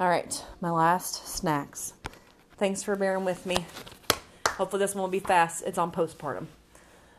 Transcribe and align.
All 0.00 0.08
right, 0.08 0.44
my 0.60 0.70
last 0.70 1.26
snacks. 1.26 1.92
Thanks 2.56 2.84
for 2.84 2.94
bearing 2.94 3.24
with 3.24 3.44
me. 3.44 3.66
Hopefully, 4.50 4.78
this 4.78 4.94
one 4.94 5.02
will 5.02 5.08
be 5.08 5.18
fast. 5.18 5.64
It's 5.66 5.76
on 5.76 5.90
postpartum. 5.90 6.46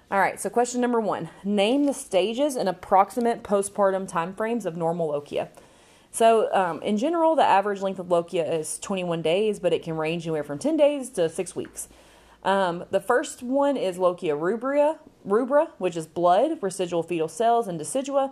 All 0.09 0.19
right, 0.19 0.39
so 0.39 0.49
question 0.49 0.79
number 0.79 1.01
one 1.01 1.29
Name 1.43 1.87
the 1.87 1.93
stages 1.93 2.55
and 2.55 2.69
approximate 2.69 3.43
postpartum 3.43 4.09
timeframes 4.09 4.65
of 4.65 4.77
normal 4.77 5.09
lochia. 5.09 5.49
So, 6.11 6.49
um, 6.53 6.81
in 6.81 6.95
general, 6.95 7.35
the 7.35 7.43
average 7.43 7.81
length 7.81 7.99
of 7.99 8.07
lochia 8.07 8.49
is 8.49 8.79
21 8.79 9.21
days, 9.23 9.59
but 9.59 9.73
it 9.73 9.83
can 9.83 9.97
range 9.97 10.25
anywhere 10.25 10.45
from 10.45 10.57
10 10.57 10.77
days 10.77 11.09
to 11.09 11.27
six 11.27 11.57
weeks. 11.57 11.89
Um, 12.43 12.85
the 12.91 13.01
first 13.01 13.43
one 13.43 13.75
is 13.75 13.97
lochia 13.97 14.39
rubra, 14.39 14.99
rubra, 15.27 15.67
which 15.79 15.97
is 15.97 16.07
blood, 16.07 16.59
residual 16.61 17.03
fetal 17.03 17.27
cells, 17.27 17.67
and 17.67 17.77
decidua. 17.77 18.31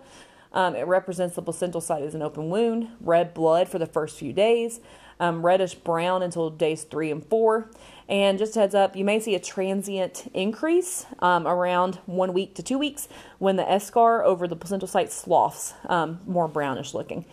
Um, 0.53 0.75
it 0.75 0.87
represents 0.87 1.35
the 1.35 1.41
placental 1.41 1.81
site 1.81 2.03
as 2.03 2.15
an 2.15 2.21
open 2.21 2.49
wound, 2.49 2.89
red 3.01 3.33
blood 3.33 3.69
for 3.69 3.79
the 3.79 3.85
first 3.85 4.17
few 4.17 4.33
days, 4.33 4.79
um, 5.19 5.45
reddish 5.45 5.75
brown 5.75 6.21
until 6.21 6.49
days 6.49 6.83
three 6.83 7.11
and 7.11 7.25
four. 7.25 7.69
And 8.09 8.37
just 8.37 8.55
heads 8.55 8.73
up, 8.73 8.95
you 8.95 9.03
may 9.03 9.19
see 9.19 9.35
a 9.35 9.39
transient 9.39 10.31
increase 10.33 11.05
um, 11.19 11.45
around 11.45 11.95
one 12.05 12.33
week 12.33 12.55
to 12.55 12.63
two 12.63 12.77
weeks 12.77 13.09
when 13.37 13.57
the 13.57 13.63
eschar 13.63 14.23
over 14.23 14.47
the 14.47 14.55
placental 14.55 14.87
site 14.87 15.11
sloughs, 15.11 15.73
um, 15.87 16.19
more 16.25 16.47
brownish 16.47 16.93
looking. 16.93 17.25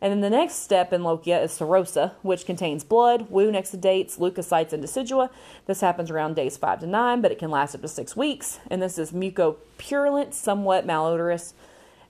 And 0.00 0.12
then 0.12 0.20
the 0.20 0.28
next 0.28 0.56
step 0.56 0.92
in 0.92 1.00
lochia 1.00 1.42
is 1.42 1.52
serosa, 1.52 2.12
which 2.20 2.44
contains 2.44 2.84
blood, 2.84 3.30
wound 3.30 3.56
exudates, 3.56 4.18
leukocytes, 4.18 4.74
and 4.74 4.84
decidua. 4.84 5.30
This 5.64 5.80
happens 5.80 6.10
around 6.10 6.36
days 6.36 6.58
5 6.58 6.80
to 6.80 6.86
9, 6.86 7.22
but 7.22 7.32
it 7.32 7.38
can 7.38 7.50
last 7.50 7.74
up 7.74 7.80
to 7.80 7.88
6 7.88 8.14
weeks. 8.14 8.58
And 8.70 8.82
this 8.82 8.98
is 8.98 9.12
mucopurulent, 9.12 10.34
somewhat 10.34 10.86
malodorous. 10.86 11.54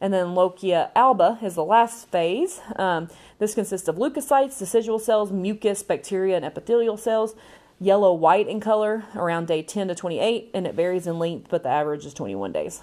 And 0.00 0.12
then 0.12 0.28
lochia 0.28 0.90
alba 0.94 1.38
is 1.42 1.54
the 1.54 1.64
last 1.64 2.08
phase. 2.08 2.60
Um, 2.76 3.08
this 3.38 3.54
consists 3.54 3.88
of 3.88 3.96
leukocytes, 3.96 4.60
decidual 4.60 5.00
cells, 5.00 5.32
mucus, 5.32 5.82
bacteria, 5.82 6.36
and 6.36 6.44
epithelial 6.44 6.96
cells. 6.96 7.34
Yellow 7.80 8.14
white 8.14 8.48
in 8.48 8.60
color 8.60 9.04
around 9.16 9.48
day 9.48 9.62
10 9.62 9.88
to 9.88 9.94
28, 9.94 10.50
and 10.54 10.66
it 10.66 10.74
varies 10.74 11.06
in 11.06 11.18
length, 11.18 11.48
but 11.50 11.62
the 11.62 11.68
average 11.68 12.06
is 12.06 12.14
21 12.14 12.52
days. 12.52 12.82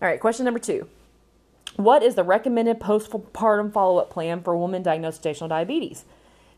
All 0.00 0.08
right, 0.08 0.20
question 0.20 0.44
number 0.44 0.60
two. 0.60 0.88
What 1.76 2.02
is 2.02 2.14
the 2.14 2.22
recommended 2.22 2.78
postpartum 2.78 3.72
follow 3.72 3.98
up 3.98 4.10
plan 4.10 4.42
for 4.42 4.52
a 4.52 4.58
woman 4.58 4.82
diagnosed 4.82 5.24
with 5.24 5.36
gestational 5.36 5.48
diabetes? 5.48 6.04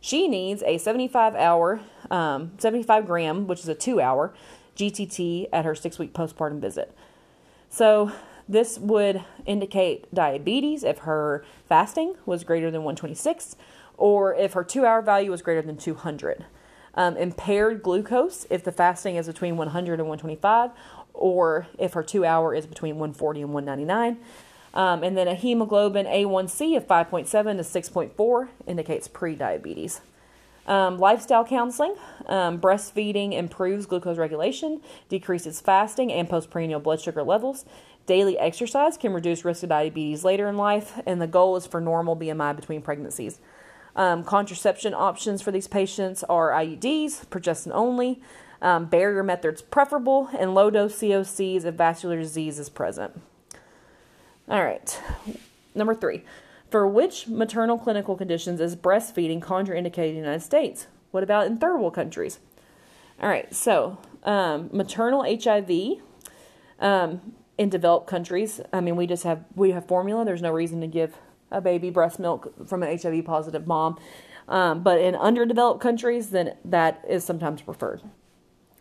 She 0.01 0.29
needs 0.29 0.63
a 0.63 0.79
75 0.79 1.35
hour, 1.35 1.81
um, 2.11 2.53
75 2.59 3.07
gram, 3.07 3.47
which 3.47 3.61
is 3.61 3.69
a 3.69 3.75
two 3.75 4.01
hour 4.01 4.35
GTT 4.77 5.49
at 5.53 5.65
her 5.65 5.75
six 5.75 5.99
week 5.99 6.13
postpartum 6.13 6.61
visit. 6.61 6.95
So, 7.71 8.13
this 8.49 8.79
would 8.79 9.25
indicate 9.45 10.13
diabetes 10.15 10.85
if 10.85 10.99
her 10.99 11.45
fasting 11.69 12.15
was 12.25 12.45
greater 12.45 12.71
than 12.71 12.83
126 12.83 13.57
or 13.97 14.35
if 14.35 14.53
her 14.53 14.65
two 14.65 14.85
hour 14.85 15.03
value 15.03 15.31
was 15.31 15.43
greater 15.43 15.63
than 15.63 15.77
200. 15.77 16.45
Um, 16.95 17.17
impaired 17.17 17.83
glucose 17.83 18.47
if 18.49 18.65
the 18.65 18.73
fasting 18.73 19.17
is 19.17 19.27
between 19.27 19.57
100 19.57 20.01
and 20.01 20.09
125 20.09 20.71
or 21.13 21.67
if 21.79 21.93
her 21.93 22.03
two 22.03 22.25
hour 22.25 22.55
is 22.55 22.67
between 22.67 22.97
140 22.97 23.43
and 23.43 23.53
199 23.53 24.19
um, 24.77 25.03
and 25.03 25.17
then 25.17 25.27
a 25.27 25.35
hemoglobin 25.35 26.07
A1C 26.07 26.77
of 26.77 26.87
5.7 26.87 27.27
to 27.27 28.11
6.4 28.13 28.49
indicates 28.67 29.09
prediabetes. 29.09 30.01
Um, 30.67 30.99
lifestyle 30.99 31.45
counseling, 31.45 31.95
um, 32.27 32.61
breastfeeding 32.61 33.33
improves 33.33 33.87
glucose 33.87 34.19
regulation, 34.19 34.81
decreases 35.09 35.61
fasting 35.61 36.13
and 36.13 36.29
postprandial 36.29 36.81
blood 36.81 37.01
sugar 37.01 37.23
levels. 37.23 37.65
Daily 38.07 38.39
exercise 38.39 38.97
can 38.97 39.13
reduce 39.13 39.45
risk 39.45 39.65
of 39.65 39.69
diabetes 39.71 40.25
later 40.25 40.49
in 40.49 40.57
life, 40.57 41.01
and 41.07 41.21
the 41.21 41.27
goal 41.27 41.57
is 41.57 41.67
for 41.67 41.81
normal 41.81 42.17
BMI 42.17 42.55
between 42.55 42.81
pregnancies. 42.81 43.41
Um, 43.97 44.23
contraception 44.23 44.95
options 44.95 45.43
for 45.43 45.51
these 45.51 45.67
patients 45.67 46.23
are 46.25 46.51
IUDs, 46.51 47.27
progestin 47.27 47.73
only, 47.73 48.21
um, 48.63 48.87
barrier 48.87 49.23
methods 49.23 49.61
preferable, 49.61 50.29
and 50.39 50.55
low 50.55 50.71
dose 50.71 50.99
COCs 50.99 51.65
if 51.65 51.75
vascular 51.75 52.17
disease 52.17 52.59
is 52.59 52.69
present. 52.69 53.21
All 54.49 54.63
right. 54.63 55.01
Number 55.75 55.95
three. 55.95 56.23
For 56.71 56.87
which 56.87 57.27
maternal 57.27 57.79
clinical 57.79 58.17
conditions 58.17 58.61
is 58.61 58.77
breastfeeding 58.77 59.41
contraindicated 59.41 60.09
in 60.09 60.15
the 60.15 60.21
United 60.21 60.43
States? 60.43 60.87
What 61.11 61.23
about 61.23 61.47
in 61.47 61.57
third 61.57 61.79
world 61.79 61.95
countries? 61.95 62.39
All 63.21 63.29
right, 63.29 63.53
so 63.55 63.99
um, 64.25 64.69
maternal 64.73 65.23
HIV 65.23 66.03
um, 66.81 67.35
in 67.59 67.69
developed 67.71 68.07
countries. 68.07 68.61
I 68.73 68.81
mean, 68.81 68.97
we 68.97 69.07
just 69.07 69.25
have 69.25 69.45
we 69.55 69.71
have 69.71 69.87
formula. 69.87 70.25
There's 70.25 70.43
no 70.43 70.53
reason 70.53 70.81
to 70.81 70.87
give 70.87 71.17
a 71.51 71.61
baby 71.61 71.91
breast 71.91 72.19
milk 72.19 72.69
from 72.69 72.83
an 72.83 72.99
HIV 72.99 73.25
positive 73.25 73.67
mom. 73.67 73.99
Um, 74.49 74.83
but 74.83 75.01
in 75.01 75.15
underdeveloped 75.15 75.81
countries, 75.81 76.31
then 76.31 76.57
that 76.65 77.05
is 77.09 77.25
sometimes 77.25 77.63
preferred. 77.63 78.03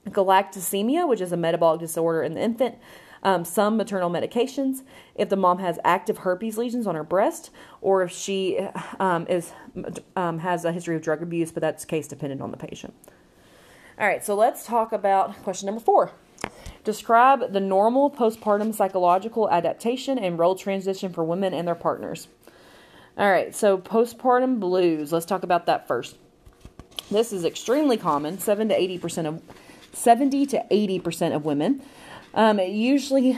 Galactosemia, 0.07 1.07
which 1.07 1.21
is 1.21 1.31
a 1.31 1.37
metabolic 1.37 1.79
disorder 1.79 2.21
in 2.21 2.35
the 2.35 2.41
infant, 2.41 2.75
um, 3.23 3.43
some 3.43 3.75
maternal 3.75 4.11
medications, 4.11 4.83
if 5.15 5.29
the 5.29 5.35
mom 5.35 5.57
has 5.57 5.79
active 5.83 6.19
herpes 6.19 6.59
lesions 6.59 6.85
on 6.85 6.93
her 6.93 7.03
breast, 7.03 7.49
or 7.81 8.03
if 8.03 8.11
she 8.11 8.59
um, 8.99 9.25
is 9.27 9.51
um, 10.15 10.39
has 10.39 10.63
a 10.63 10.71
history 10.71 10.95
of 10.95 11.01
drug 11.01 11.23
abuse, 11.23 11.51
but 11.51 11.61
that's 11.61 11.85
case 11.85 12.07
dependent 12.07 12.41
on 12.41 12.51
the 12.51 12.57
patient. 12.57 12.93
All 13.97 14.05
right, 14.05 14.23
so 14.23 14.35
let's 14.35 14.65
talk 14.65 14.91
about 14.91 15.41
question 15.43 15.65
number 15.65 15.81
four. 15.81 16.11
Describe 16.85 17.51
the 17.51 17.59
normal 17.59 18.09
postpartum 18.09 18.73
psychological 18.73 19.49
adaptation 19.49 20.17
and 20.17 20.39
role 20.39 20.55
transition 20.55 21.11
for 21.11 21.23
women 21.23 21.53
and 21.53 21.67
their 21.67 21.75
partners. 21.75 22.29
All 23.17 23.29
right, 23.29 23.53
so 23.53 23.77
postpartum 23.77 24.59
blues. 24.59 25.11
Let's 25.11 25.25
talk 25.25 25.43
about 25.43 25.65
that 25.65 25.87
first. 25.87 26.17
This 27.11 27.33
is 27.33 27.43
extremely 27.43 27.97
common. 27.97 28.39
Seven 28.39 28.69
to 28.69 28.79
eighty 28.79 28.97
percent 28.97 29.27
of 29.27 29.41
seventy 29.91 30.45
to 30.45 30.65
eighty 30.71 30.99
percent 30.99 31.33
of 31.33 31.43
women 31.43 31.81
um, 32.35 32.59
it 32.59 32.71
usually 32.71 33.37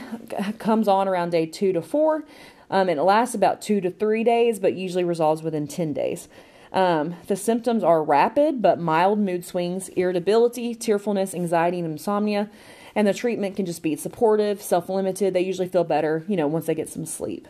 comes 0.58 0.88
on 0.88 1.08
around 1.08 1.30
day 1.30 1.46
two 1.46 1.72
to 1.72 1.80
four. 1.80 2.24
Um, 2.70 2.90
it 2.90 2.98
lasts 2.98 3.34
about 3.34 3.62
two 3.62 3.80
to 3.80 3.90
three 3.90 4.24
days, 4.24 4.58
but 4.58 4.74
usually 4.74 5.04
resolves 5.04 5.42
within 5.42 5.66
10 5.66 5.94
days. 5.94 6.28
Um, 6.70 7.16
the 7.26 7.36
symptoms 7.36 7.82
are 7.82 8.02
rapid 8.02 8.60
but 8.60 8.78
mild 8.78 9.18
mood 9.18 9.42
swings, 9.42 9.88
irritability, 9.90 10.74
tearfulness, 10.74 11.32
anxiety, 11.32 11.78
and 11.78 11.90
insomnia. 11.90 12.50
And 12.98 13.06
the 13.06 13.14
treatment 13.14 13.54
can 13.54 13.64
just 13.64 13.80
be 13.80 13.94
supportive, 13.94 14.60
self 14.60 14.88
limited. 14.88 15.32
They 15.32 15.42
usually 15.42 15.68
feel 15.68 15.84
better, 15.84 16.24
you 16.26 16.34
know, 16.34 16.48
once 16.48 16.66
they 16.66 16.74
get 16.74 16.88
some 16.88 17.06
sleep. 17.06 17.46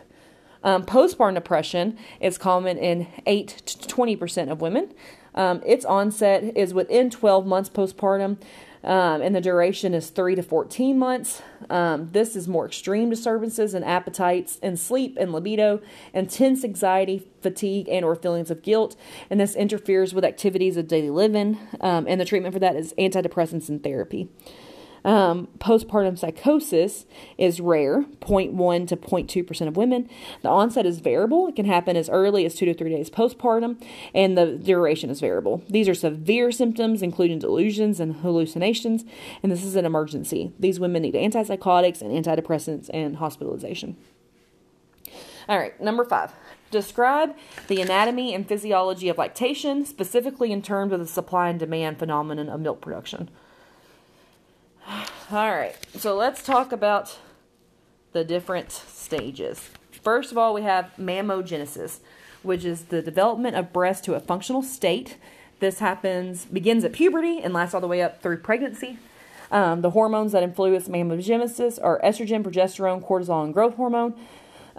Um, 0.63 0.85
postpartum 0.85 1.33
depression 1.33 1.97
is 2.19 2.37
common 2.37 2.77
in 2.77 3.07
8 3.25 3.47
to 3.47 3.87
20% 3.87 4.51
of 4.51 4.61
women. 4.61 4.93
Um, 5.33 5.63
its 5.65 5.85
onset 5.85 6.55
is 6.55 6.71
within 6.75 7.09
12 7.09 7.47
months 7.47 7.67
postpartum, 7.67 8.37
um, 8.83 9.21
and 9.23 9.35
the 9.35 9.41
duration 9.41 9.95
is 9.95 10.11
3 10.11 10.35
to 10.35 10.43
14 10.43 10.99
months. 10.99 11.41
Um, 11.67 12.09
this 12.11 12.35
is 12.35 12.47
more 12.47 12.67
extreme 12.67 13.09
disturbances 13.09 13.73
in 13.73 13.83
appetites 13.83 14.59
and 14.61 14.79
sleep 14.79 15.17
and 15.19 15.33
libido, 15.33 15.81
intense 16.13 16.63
anxiety, 16.63 17.27
fatigue, 17.41 17.89
and 17.89 18.05
or 18.05 18.13
feelings 18.13 18.51
of 18.51 18.61
guilt, 18.61 18.95
and 19.31 19.39
this 19.39 19.55
interferes 19.55 20.13
with 20.13 20.23
activities 20.23 20.77
of 20.77 20.87
daily 20.87 21.09
living. 21.09 21.57
Um, 21.81 22.05
and 22.07 22.21
the 22.21 22.25
treatment 22.25 22.53
for 22.53 22.59
that 22.59 22.75
is 22.75 22.93
antidepressants 22.99 23.67
and 23.67 23.81
therapy. 23.81 24.29
Um, 25.05 25.47
postpartum 25.59 26.17
psychosis 26.17 27.05
is 27.37 27.59
rare, 27.59 28.03
0.1 28.21 28.87
to 28.87 28.97
0.2% 28.97 29.67
of 29.67 29.77
women. 29.77 30.09
The 30.41 30.49
onset 30.49 30.85
is 30.85 30.99
variable. 30.99 31.47
It 31.47 31.55
can 31.55 31.65
happen 31.65 31.95
as 31.95 32.09
early 32.09 32.45
as 32.45 32.55
two 32.55 32.65
to 32.65 32.73
three 32.73 32.89
days 32.89 33.09
postpartum, 33.09 33.81
and 34.13 34.37
the 34.37 34.57
duration 34.57 35.09
is 35.09 35.19
variable. 35.19 35.63
These 35.69 35.87
are 35.87 35.95
severe 35.95 36.51
symptoms, 36.51 37.01
including 37.01 37.39
delusions 37.39 37.99
and 37.99 38.17
hallucinations, 38.17 39.05
and 39.41 39.51
this 39.51 39.63
is 39.63 39.75
an 39.75 39.85
emergency. 39.85 40.53
These 40.59 40.79
women 40.79 41.01
need 41.01 41.15
antipsychotics 41.15 42.01
and 42.01 42.11
antidepressants 42.11 42.89
and 42.93 43.17
hospitalization. 43.17 43.97
All 45.47 45.57
right, 45.57 45.79
number 45.81 46.05
five. 46.05 46.31
Describe 46.69 47.35
the 47.67 47.81
anatomy 47.81 48.35
and 48.35 48.47
physiology 48.47 49.09
of 49.09 49.17
lactation, 49.17 49.83
specifically 49.83 50.51
in 50.51 50.61
terms 50.61 50.93
of 50.93 50.99
the 50.99 51.07
supply 51.07 51.49
and 51.49 51.59
demand 51.59 51.97
phenomenon 51.97 52.49
of 52.49 52.59
milk 52.59 52.81
production. 52.81 53.31
All 55.31 55.51
right, 55.51 55.75
so 55.95 56.15
let's 56.15 56.41
talk 56.41 56.71
about 56.71 57.19
the 58.13 58.23
different 58.23 58.71
stages. 58.71 59.69
First 59.91 60.31
of 60.31 60.39
all, 60.39 60.55
we 60.55 60.63
have 60.63 60.89
mammogenesis, 60.97 61.99
which 62.41 62.65
is 62.65 62.85
the 62.85 63.03
development 63.03 63.55
of 63.55 63.71
breast 63.71 64.03
to 64.05 64.15
a 64.15 64.19
functional 64.19 64.63
state. 64.63 65.17
This 65.59 65.77
happens 65.77 66.45
begins 66.45 66.83
at 66.83 66.93
puberty 66.93 67.41
and 67.43 67.53
lasts 67.53 67.75
all 67.75 67.81
the 67.81 67.87
way 67.87 68.01
up 68.01 68.23
through 68.23 68.37
pregnancy. 68.37 68.97
Um, 69.51 69.81
the 69.81 69.91
hormones 69.91 70.31
that 70.31 70.41
influence 70.41 70.87
mammogenesis 70.87 71.77
are 71.79 72.01
estrogen, 72.01 72.43
progesterone, 72.43 73.07
cortisol, 73.07 73.43
and 73.43 73.53
growth 73.53 73.75
hormone. 73.75 74.15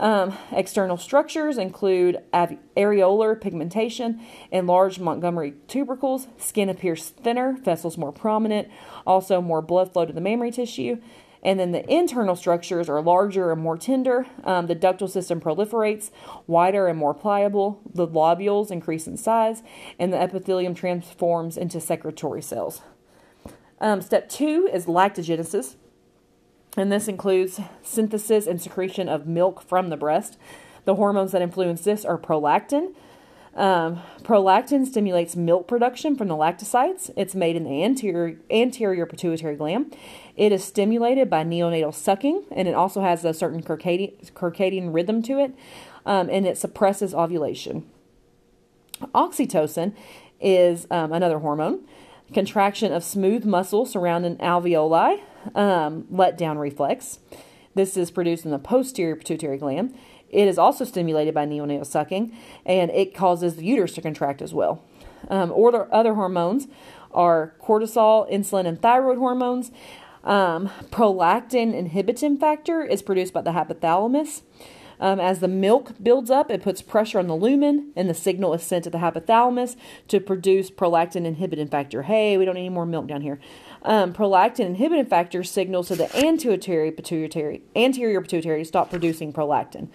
Um, 0.01 0.35
external 0.51 0.97
structures 0.97 1.59
include 1.59 2.23
areolar 2.33 3.39
pigmentation, 3.39 4.19
enlarged 4.51 4.99
Montgomery 4.99 5.53
tubercles, 5.69 6.27
skin 6.39 6.71
appears 6.71 7.11
thinner, 7.11 7.53
vessels 7.53 7.99
more 7.99 8.11
prominent, 8.11 8.69
also 9.07 9.43
more 9.43 9.61
blood 9.61 9.93
flow 9.93 10.07
to 10.07 10.13
the 10.13 10.21
mammary 10.23 10.53
tissue. 10.53 10.97
And 11.43 11.61
then 11.61 11.73
the 11.73 11.87
internal 11.91 12.35
structures 12.35 12.89
are 12.89 13.03
larger 13.03 13.53
and 13.53 13.61
more 13.61 13.77
tender. 13.77 14.27
Um, 14.43 14.69
the 14.69 14.77
ductal 14.77 15.09
system 15.09 15.39
proliferates, 15.39 16.11
wider 16.47 16.87
and 16.87 16.99
more 16.99 17.15
pliable. 17.15 17.83
The 17.93 18.09
lobules 18.09 18.71
increase 18.71 19.07
in 19.07 19.19
size, 19.19 19.63
and 19.99 20.15
the 20.15 20.21
epithelium 20.21 20.75
transforms 20.75 21.59
into 21.59 21.79
secretory 21.79 22.43
cells. 22.43 22.81
Um, 23.83 24.01
step 24.01 24.31
two 24.31 24.69
is 24.73 24.87
lactogenesis, 24.87 25.77
and 26.77 26.91
this 26.91 27.09
includes 27.09 27.61
synthesis 27.83 28.47
and 28.47 28.61
secretion 28.61 29.09
of 29.09 29.27
milk 29.27 29.63
from 29.63 29.89
the 29.89 29.97
breast. 29.97 30.39
The 30.85 30.95
hormones 30.95 31.33
that 31.33 31.43
influence 31.43 31.83
this 31.83 32.05
are 32.05 32.19
prolactin. 32.19 32.95
Um, 33.55 34.01
prolactin 34.23 34.87
stimulates 34.87 35.35
milk 35.35 35.67
production 35.67 36.17
from 36.17 36.29
the 36.29 36.37
lactocytes. 36.37 37.11
It's 37.17 37.35
made 37.35 37.57
in 37.57 37.65
the 37.65 37.83
anterior, 37.83 38.39
anterior 38.51 39.07
pituitary 39.07 39.57
gland. 39.57 39.97
It 40.37 40.53
is 40.53 40.65
stimulated 40.65 41.29
by 41.29 41.45
neonatal 41.45 41.95
sucking, 41.95 42.45
and 42.53 42.69
it 42.69 42.75
also 42.75 43.01
has 43.01 43.25
a 43.25 43.35
certain 43.35 43.63
circadian, 43.63 44.95
rhythm 44.95 45.23
to 45.23 45.39
it, 45.41 45.55
um, 46.07 46.31
and 46.31 46.47
it 46.47 46.57
suppresses 46.57 47.13
ovulation. 47.13 47.85
Oxytocin 49.15 49.95
is 50.41 50.87
um, 50.91 51.13
another 51.13 51.41
hormone. 51.41 51.81
Contraction 52.33 52.93
of 52.93 53.03
smooth 53.03 53.45
muscle 53.45 53.85
surrounding 53.85 54.37
alveoli, 54.37 55.21
um, 55.55 56.07
let 56.11 56.37
down 56.39 56.59
reflex. 56.59 57.19
This 57.75 57.97
is 57.97 58.11
produced 58.11 58.45
in 58.45 58.51
the 58.51 58.59
posterior 58.59 59.17
pituitary 59.17 59.59
gland. 59.59 59.97
It 60.29 60.47
is 60.47 60.59
also 60.59 60.85
stimulated 60.85 61.35
by 61.35 61.47
neonatal 61.47 61.87
sucking, 61.87 62.37
and 62.65 62.91
it 62.91 63.15
causes 63.15 63.57
the 63.57 63.65
uterus 63.65 63.95
to 63.95 64.03
contract 64.03 64.43
as 64.43 64.55
well. 64.55 64.85
Um, 65.29 65.53
or 65.53 65.93
other 65.93 66.15
hormones 66.15 66.69
are 67.13 67.55
cortisol, 67.61 68.31
insulin, 68.31 68.67
and 68.67 68.81
thyroid 68.81 69.19
hormones. 69.19 69.71
Um, 70.23 70.69
prolactin 70.91 71.75
inhibiting 71.75 72.39
factor 72.39 72.85
is 72.85 73.03
produced 73.03 73.33
by 73.33 73.43
the 73.43 73.53
hypothalamus. 73.53 74.43
Um, 75.01 75.19
as 75.19 75.41
the 75.41 75.49
milk 75.49 75.95
builds 76.03 76.31
up, 76.31 76.51
it 76.51 76.63
puts 76.63 76.83
pressure 76.83 77.19
on 77.19 77.27
the 77.27 77.35
lumen, 77.35 77.91
and 77.97 78.09
the 78.09 78.15
signal 78.15 78.53
is 78.53 78.63
sent 78.63 78.85
to 78.85 78.91
the 78.91 78.99
hypothalamus 78.99 79.77
to 80.09 80.21
produce 80.21 80.71
prolactin 80.71 81.25
inhibiting 81.25 81.69
factor. 81.69 82.03
Hey, 82.03 82.37
we 82.37 82.45
don't 82.45 82.55
need 82.55 82.67
any 82.67 82.69
more 82.69 82.85
milk 82.85 83.07
down 83.07 83.23
here. 83.23 83.41
Um, 83.83 84.13
prolactin 84.13 84.67
inhibiting 84.67 85.07
factor 85.07 85.43
signals 85.43 85.89
to 85.89 85.97
the 85.97 86.15
anterior 86.17 86.93
pituitary, 86.93 87.63
anterior 87.75 88.21
pituitary 88.21 88.61
to 88.61 88.65
stop 88.65 88.91
producing 88.91 89.33
prolactin. 89.33 89.89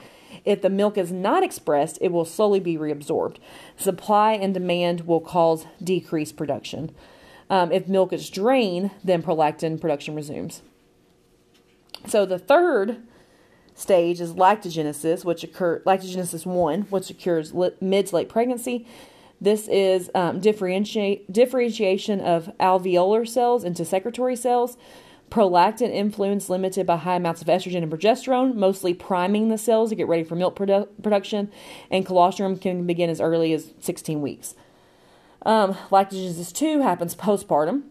If 0.43 0.61
the 0.61 0.69
milk 0.69 0.97
is 0.97 1.11
not 1.11 1.43
expressed, 1.43 1.99
it 2.01 2.11
will 2.11 2.25
slowly 2.25 2.59
be 2.59 2.77
reabsorbed. 2.77 3.37
Supply 3.77 4.33
and 4.33 4.53
demand 4.53 5.01
will 5.01 5.19
cause 5.19 5.65
decreased 5.83 6.35
production. 6.35 6.95
Um, 7.49 7.71
if 7.71 7.87
milk 7.87 8.11
is 8.11 8.29
drained, 8.29 8.91
then 9.03 9.21
prolactin 9.21 9.79
production 9.79 10.15
resumes. 10.15 10.61
So 12.07 12.25
the 12.25 12.39
third 12.39 13.03
stage 13.75 14.19
is 14.19 14.33
lactogenesis, 14.33 15.25
which 15.25 15.43
occurs 15.43 15.83
lactogenesis 15.83 16.45
one, 16.45 16.83
which 16.83 17.09
occurs 17.09 17.53
mid 17.81 18.07
to 18.07 18.15
late 18.15 18.29
pregnancy. 18.29 18.87
This 19.41 19.67
is 19.67 20.09
um, 20.15 20.39
differentiate, 20.39 21.31
differentiation 21.31 22.21
of 22.21 22.51
alveolar 22.59 23.27
cells 23.27 23.63
into 23.63 23.85
secretory 23.85 24.35
cells. 24.35 24.77
Prolactin 25.29 25.91
influence 25.91 26.49
limited 26.49 26.85
by 26.85 26.97
high 26.97 27.15
amounts 27.15 27.41
of 27.41 27.47
estrogen 27.47 27.83
and 27.83 27.91
progesterone, 27.91 28.55
mostly 28.55 28.93
priming 28.93 29.49
the 29.49 29.57
cells 29.57 29.89
to 29.89 29.95
get 29.95 30.07
ready 30.07 30.23
for 30.23 30.35
milk 30.35 30.55
produ- 30.55 30.87
production, 31.01 31.51
and 31.89 32.05
colostrum 32.05 32.57
can 32.57 32.85
begin 32.85 33.09
as 33.09 33.19
early 33.19 33.51
as 33.51 33.73
16 33.79 34.21
weeks. 34.21 34.55
Um, 35.45 35.73
lactogenesis 35.91 36.53
2 36.53 36.81
happens 36.81 37.15
postpartum. 37.15 37.83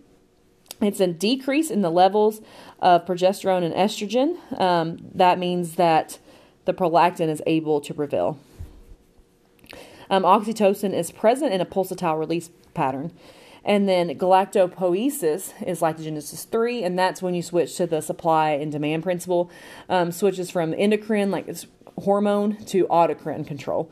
It's 0.81 1.01
a 1.01 1.07
decrease 1.07 1.71
in 1.71 1.83
the 1.83 1.91
levels 1.91 2.41
of 2.81 3.05
progesterone 3.05 3.65
and 3.65 3.75
estrogen. 3.75 4.61
Um, 4.61 4.99
that 5.15 5.39
means 5.39 5.77
that 5.77 6.19
the 6.65 6.75
prolactin 6.75 7.29
is 7.29 7.43
able 7.47 7.81
to 7.81 7.95
prevail. 7.95 8.39
Um, 10.11 10.23
oxytocin 10.23 10.93
is 10.93 11.11
present 11.11 11.53
in 11.53 11.61
a 11.61 11.67
pulsatile 11.67 12.19
release 12.19 12.51
pattern. 12.75 13.13
And 13.65 13.89
then 13.89 14.11
galactopoiesis 14.19 15.67
is 15.67 15.81
lactogenesis 15.81 16.47
3, 16.49 16.83
and 16.83 16.99
that's 16.99 17.23
when 17.23 17.35
you 17.35 17.43
switch 17.43 17.77
to 17.77 17.87
the 17.87 18.03
supply 18.03 18.51
and 18.51 18.71
demand 18.71 19.03
principle. 19.03 19.51
Um, 19.89 20.13
switches 20.13 20.51
from 20.51 20.75
endocrine, 20.75 21.31
like 21.31 21.49
it's 21.49 21.67
hormone, 22.03 22.63
to 22.67 22.87
autocrine 22.89 23.47
control. 23.47 23.91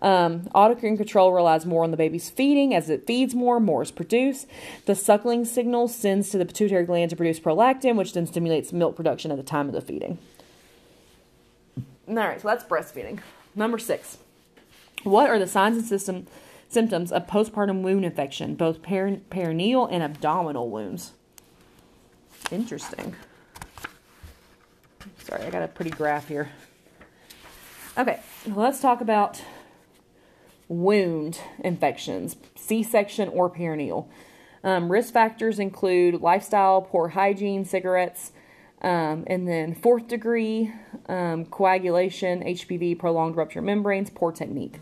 Um, 0.00 0.42
autocrine 0.54 0.98
control 0.98 1.32
relies 1.32 1.64
more 1.64 1.82
on 1.82 1.90
the 1.90 1.96
baby's 1.96 2.28
feeding. 2.28 2.74
As 2.74 2.90
it 2.90 3.06
feeds 3.06 3.34
more, 3.34 3.58
more 3.58 3.82
is 3.82 3.90
produced. 3.90 4.46
The 4.84 4.94
suckling 4.94 5.46
signal 5.46 5.88
sends 5.88 6.28
to 6.30 6.38
the 6.38 6.44
pituitary 6.44 6.84
gland 6.84 7.08
to 7.08 7.16
produce 7.16 7.40
prolactin, 7.40 7.96
which 7.96 8.12
then 8.12 8.26
stimulates 8.26 8.74
milk 8.74 8.94
production 8.96 9.30
at 9.30 9.38
the 9.38 9.42
time 9.42 9.68
of 9.68 9.72
the 9.72 9.80
feeding. 9.80 10.18
All 12.06 12.16
right, 12.16 12.40
so 12.40 12.48
that's 12.48 12.64
breastfeeding. 12.64 13.20
Number 13.54 13.78
six. 13.78 14.18
What 15.04 15.30
are 15.30 15.38
the 15.38 15.46
signs 15.46 15.76
and 15.76 15.86
system 15.86 16.26
symptoms 16.74 17.12
of 17.12 17.26
postpartum 17.26 17.80
wound 17.82 18.04
infection, 18.04 18.54
both 18.54 18.82
per- 18.82 19.20
perineal 19.30 19.88
and 19.90 20.02
abdominal 20.02 20.68
wounds. 20.68 21.12
Interesting. 22.50 23.14
Sorry, 25.22 25.44
I 25.44 25.50
got 25.50 25.62
a 25.62 25.68
pretty 25.68 25.90
graph 25.90 26.28
here. 26.28 26.50
Okay, 27.96 28.20
let's 28.46 28.80
talk 28.80 29.00
about 29.00 29.40
wound 30.68 31.38
infections, 31.60 32.36
C 32.56 32.82
section 32.82 33.28
or 33.28 33.48
perineal. 33.48 34.08
Um, 34.64 34.90
risk 34.90 35.12
factors 35.12 35.58
include 35.58 36.20
lifestyle, 36.20 36.82
poor 36.82 37.08
hygiene, 37.08 37.64
cigarettes, 37.64 38.32
um, 38.82 39.24
and 39.26 39.46
then 39.46 39.74
fourth 39.74 40.08
degree 40.08 40.72
um, 41.08 41.46
coagulation, 41.46 42.42
HPV, 42.42 42.98
prolonged 42.98 43.36
rupture 43.36 43.62
membranes, 43.62 44.10
poor 44.10 44.32
technique. 44.32 44.80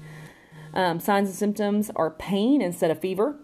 Um, 0.74 1.00
signs 1.00 1.28
and 1.28 1.36
symptoms 1.36 1.90
are 1.96 2.10
pain 2.10 2.62
instead 2.62 2.90
of 2.90 3.00
fever, 3.00 3.36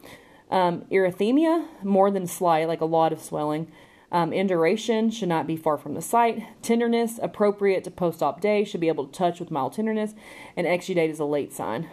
um, 0.51 0.83
erythema, 0.91 1.67
more 1.83 2.11
than 2.11 2.27
slight, 2.27 2.69
like 2.69 2.81
a 2.81 2.87
lot 2.87 3.13
of 3.13 3.21
swelling. 3.21 3.71
Um, 4.11 4.33
induration 4.33 5.11
should 5.11 5.29
not 5.29 5.47
be 5.47 5.57
far 5.57 5.77
from 5.77 5.95
the 5.95 6.01
site. 6.01 6.43
Tenderness, 6.63 7.19
appropriate 7.23 7.85
to 7.85 7.91
post 7.91 8.23
op 8.23 8.41
day, 8.41 8.65
should 8.65 8.81
be 8.81 8.89
able 8.89 9.07
to 9.07 9.13
touch 9.13 9.39
with 9.39 9.51
mild 9.51 9.75
tenderness. 9.75 10.15
And 10.57 10.67
exudate 10.67 11.11
is 11.11 11.21
a 11.21 11.27
late 11.27 11.53
sign. 11.53 11.89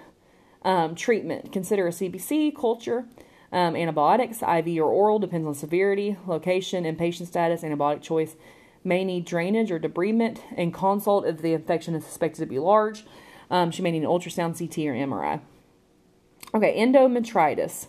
Um, 0.63 0.95
treatment 0.95 1.51
consider 1.51 1.87
a 1.87 1.91
CBC, 1.91 2.55
culture. 2.55 3.05
Um, 3.51 3.75
antibiotics, 3.75 4.41
IV 4.41 4.79
or 4.79 4.91
oral, 4.91 5.19
depends 5.19 5.47
on 5.47 5.53
severity, 5.53 6.17
location, 6.25 6.85
and 6.85 6.97
patient 6.97 7.29
status, 7.29 7.61
antibiotic 7.61 8.01
choice. 8.01 8.35
May 8.85 9.03
need 9.03 9.25
drainage 9.25 9.71
or 9.71 9.79
debridement, 9.79 10.39
and 10.55 10.73
consult 10.73 11.25
if 11.25 11.41
the 11.41 11.51
infection 11.53 11.95
is 11.95 12.05
suspected 12.05 12.39
to 12.39 12.45
be 12.45 12.59
large. 12.59 13.03
Um, 13.51 13.71
she 13.71 13.81
may 13.81 13.91
need 13.91 14.03
an 14.03 14.09
ultrasound, 14.09 14.57
CT, 14.57 14.77
or 14.87 14.93
MRI. 14.93 15.41
Okay, 16.53 16.79
endometritis. 16.79 17.87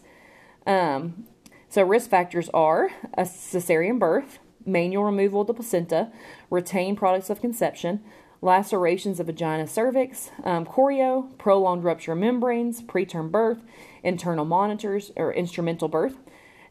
Um, 0.66 1.26
so 1.68 1.82
risk 1.82 2.10
factors 2.10 2.48
are 2.54 2.90
a 3.14 3.22
cesarean 3.22 3.98
birth, 3.98 4.38
manual 4.64 5.04
removal 5.04 5.42
of 5.42 5.46
the 5.46 5.54
placenta, 5.54 6.10
retained 6.50 6.96
products 6.98 7.30
of 7.30 7.40
conception, 7.40 8.02
lacerations 8.42 9.20
of 9.20 9.26
vagina 9.26 9.66
cervix, 9.66 10.30
um, 10.44 10.66
prolonged 10.66 11.84
rupture 11.84 12.12
of 12.12 12.18
membranes, 12.18 12.82
preterm 12.82 13.30
birth, 13.30 13.58
internal 14.02 14.44
monitors 14.44 15.12
or 15.16 15.32
instrumental 15.32 15.88
birth. 15.88 16.16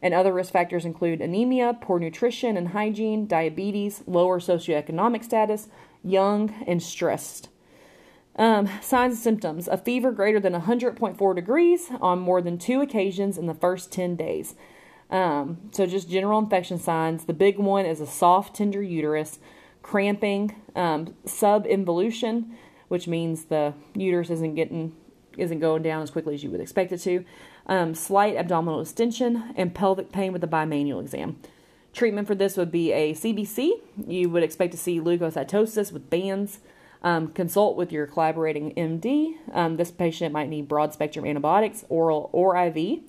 And 0.02 0.12
other 0.12 0.32
risk 0.32 0.52
factors 0.52 0.84
include 0.84 1.20
anemia, 1.20 1.78
poor 1.80 1.98
nutrition 1.98 2.56
and 2.56 2.68
hygiene, 2.68 3.26
diabetes, 3.26 4.02
lower 4.06 4.40
socioeconomic 4.40 5.24
status, 5.24 5.68
young, 6.02 6.64
and 6.66 6.82
stressed. 6.82 7.48
Um, 8.38 8.68
signs 8.82 9.14
and 9.14 9.22
symptoms 9.22 9.66
a 9.66 9.78
fever 9.78 10.12
greater 10.12 10.38
than 10.38 10.52
100.4 10.52 11.34
degrees 11.34 11.88
on 12.02 12.18
more 12.18 12.42
than 12.42 12.58
two 12.58 12.82
occasions 12.82 13.38
in 13.38 13.46
the 13.46 13.54
first 13.54 13.90
10 13.90 14.14
days. 14.16 14.54
Um, 15.10 15.70
so, 15.72 15.86
just 15.86 16.10
general 16.10 16.38
infection 16.38 16.78
signs. 16.78 17.24
The 17.24 17.32
big 17.32 17.58
one 17.58 17.86
is 17.86 18.00
a 18.00 18.06
soft, 18.06 18.56
tender 18.56 18.82
uterus, 18.82 19.38
cramping, 19.82 20.54
um, 20.74 21.14
subinvolution, 21.24 22.50
which 22.88 23.06
means 23.08 23.44
the 23.44 23.72
uterus 23.94 24.30
isn't 24.30 24.54
getting 24.54 24.94
isn't 25.36 25.60
going 25.60 25.82
down 25.82 26.02
as 26.02 26.10
quickly 26.10 26.34
as 26.34 26.42
you 26.42 26.50
would 26.50 26.60
expect 26.60 26.92
it 26.92 26.98
to. 26.98 27.24
Um, 27.68 27.94
slight 27.94 28.36
abdominal 28.36 28.78
distension 28.78 29.52
and 29.56 29.74
pelvic 29.74 30.12
pain 30.12 30.32
with 30.32 30.44
a 30.44 30.48
bimanual 30.48 31.00
exam. 31.00 31.36
Treatment 31.92 32.28
for 32.28 32.34
this 32.34 32.56
would 32.56 32.70
be 32.70 32.92
a 32.92 33.12
CBC. 33.14 33.72
You 34.06 34.28
would 34.28 34.42
expect 34.42 34.72
to 34.72 34.78
see 34.78 35.00
leukocytosis 35.00 35.92
with 35.92 36.10
bands. 36.10 36.60
Um, 37.02 37.28
consult 37.28 37.76
with 37.76 37.92
your 37.92 38.06
collaborating 38.06 38.74
MD. 38.74 39.36
Um, 39.52 39.76
this 39.76 39.90
patient 39.90 40.32
might 40.32 40.48
need 40.48 40.66
broad 40.66 40.92
spectrum 40.92 41.24
antibiotics, 41.24 41.84
oral 41.88 42.30
or 42.32 42.56
IV, 42.56 43.00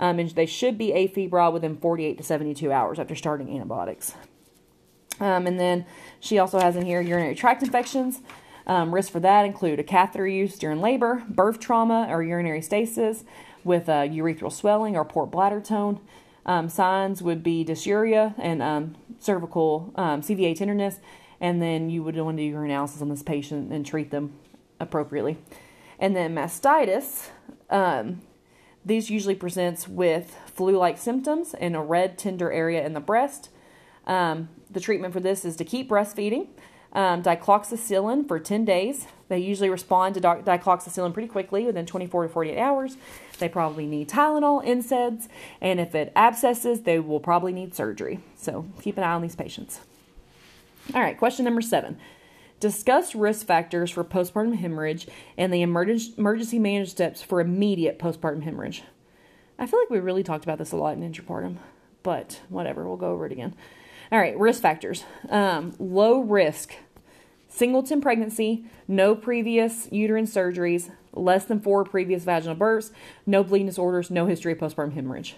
um, 0.00 0.18
and 0.18 0.30
they 0.30 0.46
should 0.46 0.76
be 0.76 0.90
afebrile 0.90 1.52
within 1.52 1.76
48 1.76 2.18
to 2.18 2.24
72 2.24 2.72
hours 2.72 2.98
after 2.98 3.14
starting 3.14 3.54
antibiotics. 3.54 4.14
Um, 5.20 5.46
and 5.46 5.60
then 5.60 5.86
she 6.20 6.38
also 6.38 6.58
has 6.58 6.76
in 6.76 6.84
here 6.84 7.00
urinary 7.00 7.34
tract 7.34 7.62
infections. 7.62 8.20
Um, 8.66 8.92
risks 8.92 9.10
for 9.10 9.20
that 9.20 9.44
include 9.44 9.78
a 9.78 9.84
catheter 9.84 10.26
use 10.26 10.58
during 10.58 10.80
labor, 10.80 11.22
birth 11.28 11.60
trauma 11.60 12.08
or 12.10 12.22
urinary 12.22 12.62
stasis 12.62 13.24
with 13.66 13.88
uh, 13.88 14.06
urethral 14.08 14.52
swelling 14.52 14.96
or 14.96 15.04
poor 15.04 15.26
bladder 15.26 15.60
tone, 15.60 16.00
Um, 16.46 16.68
signs 16.68 17.22
would 17.22 17.42
be 17.42 17.64
dysuria 17.64 18.32
and 18.38 18.62
um, 18.62 18.94
cervical 19.18 19.92
um, 19.96 20.22
CVA 20.22 20.54
tenderness, 20.56 21.00
and 21.40 21.60
then 21.60 21.90
you 21.90 22.04
would 22.04 22.16
want 22.16 22.36
to 22.36 22.42
do 22.42 22.48
your 22.48 22.64
analysis 22.64 23.02
on 23.02 23.08
this 23.08 23.24
patient 23.24 23.72
and 23.72 23.84
treat 23.84 24.12
them 24.12 24.32
appropriately. 24.78 25.38
And 25.98 26.14
then 26.14 26.36
mastitis, 26.36 27.30
um, 27.68 28.22
these 28.84 29.10
usually 29.10 29.34
presents 29.34 29.88
with 29.88 30.36
flu-like 30.54 30.98
symptoms 30.98 31.52
and 31.54 31.74
a 31.74 31.80
red 31.80 32.16
tender 32.16 32.52
area 32.52 32.86
in 32.86 32.92
the 32.92 33.00
breast. 33.00 33.50
Um, 34.06 34.48
the 34.70 34.78
treatment 34.78 35.12
for 35.12 35.20
this 35.20 35.44
is 35.44 35.56
to 35.56 35.64
keep 35.64 35.88
breastfeeding, 35.88 36.46
um, 36.92 37.24
dicloxacillin 37.24 38.28
for 38.28 38.38
10 38.38 38.64
days. 38.64 39.08
They 39.28 39.38
usually 39.38 39.68
respond 39.68 40.14
to 40.14 40.20
dicloxacillin 40.20 41.12
pretty 41.12 41.28
quickly 41.28 41.64
within 41.64 41.86
24 41.86 42.22
to 42.22 42.28
48 42.28 42.58
hours. 42.58 42.96
They 43.38 43.48
probably 43.48 43.86
need 43.86 44.08
Tylenol, 44.08 44.64
NSAIDs, 44.64 45.28
and 45.60 45.78
if 45.78 45.94
it 45.94 46.12
abscesses, 46.16 46.82
they 46.82 46.98
will 46.98 47.20
probably 47.20 47.52
need 47.52 47.74
surgery. 47.74 48.20
So 48.36 48.66
keep 48.80 48.96
an 48.96 49.04
eye 49.04 49.12
on 49.12 49.22
these 49.22 49.36
patients. 49.36 49.80
All 50.94 51.00
right, 51.02 51.18
question 51.18 51.44
number 51.44 51.60
seven. 51.60 51.98
Discuss 52.58 53.14
risk 53.14 53.46
factors 53.46 53.90
for 53.90 54.02
postpartum 54.02 54.56
hemorrhage 54.56 55.06
and 55.36 55.52
the 55.52 55.60
emergency 55.60 56.58
management 56.58 56.88
steps 56.88 57.22
for 57.22 57.40
immediate 57.40 57.98
postpartum 57.98 58.42
hemorrhage. 58.44 58.82
I 59.58 59.66
feel 59.66 59.80
like 59.80 59.90
we 59.90 59.98
really 59.98 60.22
talked 60.22 60.44
about 60.44 60.58
this 60.58 60.72
a 60.72 60.76
lot 60.76 60.96
in 60.96 61.12
intrapartum, 61.12 61.56
but 62.02 62.40
whatever, 62.48 62.86
we'll 62.86 62.96
go 62.96 63.12
over 63.12 63.26
it 63.26 63.32
again. 63.32 63.54
All 64.10 64.18
right, 64.18 64.38
risk 64.38 64.62
factors. 64.62 65.04
Um, 65.28 65.74
low 65.78 66.20
risk, 66.20 66.74
singleton 67.48 68.00
pregnancy, 68.00 68.64
no 68.88 69.14
previous 69.14 69.88
uterine 69.90 70.26
surgeries, 70.26 70.90
less 71.16 71.44
than 71.44 71.60
four 71.60 71.84
previous 71.84 72.24
vaginal 72.24 72.54
births, 72.54 72.92
no 73.26 73.42
bleeding 73.42 73.66
disorders, 73.66 74.10
no 74.10 74.26
history 74.26 74.52
of 74.52 74.58
postpartum 74.58 74.94
hemorrhage. 74.94 75.36